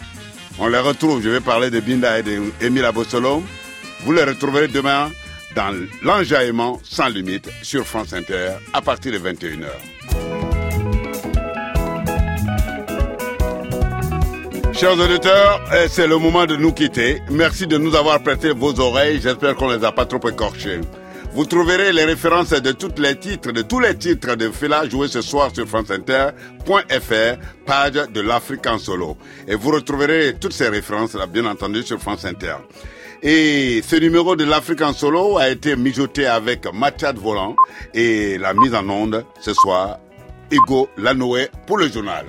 On 0.59 0.67
les 0.67 0.80
retrouve, 0.80 1.22
je 1.22 1.30
vais 1.30 1.39
parler 1.39 1.70
de 1.70 1.80
Binda 1.80 2.20
et 2.20 2.24
d'Emile 2.24 2.86
Abossolo. 2.86 3.43
Vous 4.05 4.11
les 4.13 4.24
retrouverez 4.24 4.67
demain 4.67 5.09
dans 5.55 5.74
l'enjaillement 6.03 6.80
sans 6.84 7.07
limite 7.07 7.49
sur 7.63 7.86
France 7.86 8.13
Inter 8.13 8.51
à 8.74 8.82
partir 8.82 9.13
de 9.13 9.20
21h. 9.20 9.67
Chers 14.74 14.97
auditeurs, 14.97 15.61
eh, 15.74 15.88
c'est 15.89 16.07
le 16.07 16.17
moment 16.17 16.45
de 16.45 16.55
nous 16.55 16.72
quitter. 16.72 17.22
Merci 17.30 17.67
de 17.67 17.78
nous 17.78 17.95
avoir 17.95 18.22
prêté 18.24 18.51
vos 18.51 18.80
oreilles. 18.80 19.20
J'espère 19.22 19.55
qu'on 19.55 19.70
les 19.70 19.84
a 19.84 19.91
pas 19.91 20.05
trop 20.05 20.26
écorchées. 20.30 20.80
Vous 21.32 21.46
trouverez 21.46 21.94
les 21.94 22.06
références 22.06 22.50
de 22.50 22.72
tous 22.72 23.00
les 23.00 23.16
titres, 23.16 23.52
de 23.52 23.62
tous 23.62 23.80
les 23.80 23.96
titres 23.96 24.36
de 24.36 24.50
Fela 24.50 24.90
joués 24.90 25.08
ce 25.08 25.22
soir 25.22 25.52
sur 25.54 25.68
franceinter.fr, 25.68 27.40
page 27.66 27.94
de 28.12 28.22
l'Afrique 28.22 28.66
en 28.66 28.80
solo. 28.80 29.16
Et 29.48 29.56
vous 29.56 29.70
retrouverez 29.70 30.36
toutes 30.42 30.54
ces 30.54 30.70
références, 30.70 31.14
là, 31.14 31.28
bien 31.28 31.46
entendu, 31.46 31.84
sur 31.84 32.00
France 32.00 32.26
Inter. 32.26 32.56
Et 33.22 33.82
ce 33.88 33.98
numéro 33.98 34.36
de 34.36 34.44
l'Afrique 34.44 34.82
en 34.82 34.94
solo 34.94 35.38
a 35.38 35.50
été 35.50 35.76
mijoté 35.76 36.26
avec 36.26 36.66
Mathias 36.74 37.14
Volant 37.14 37.56
et 37.94 38.38
la 38.40 38.54
mise 38.56 38.74
en 38.74 38.90
onde 38.90 39.24
ce 39.40 39.54
soir, 39.54 40.00
Hugo 40.50 40.90
Lanoé 40.98 41.50
pour 41.68 41.78
le 41.78 41.90
journal. 41.90 42.26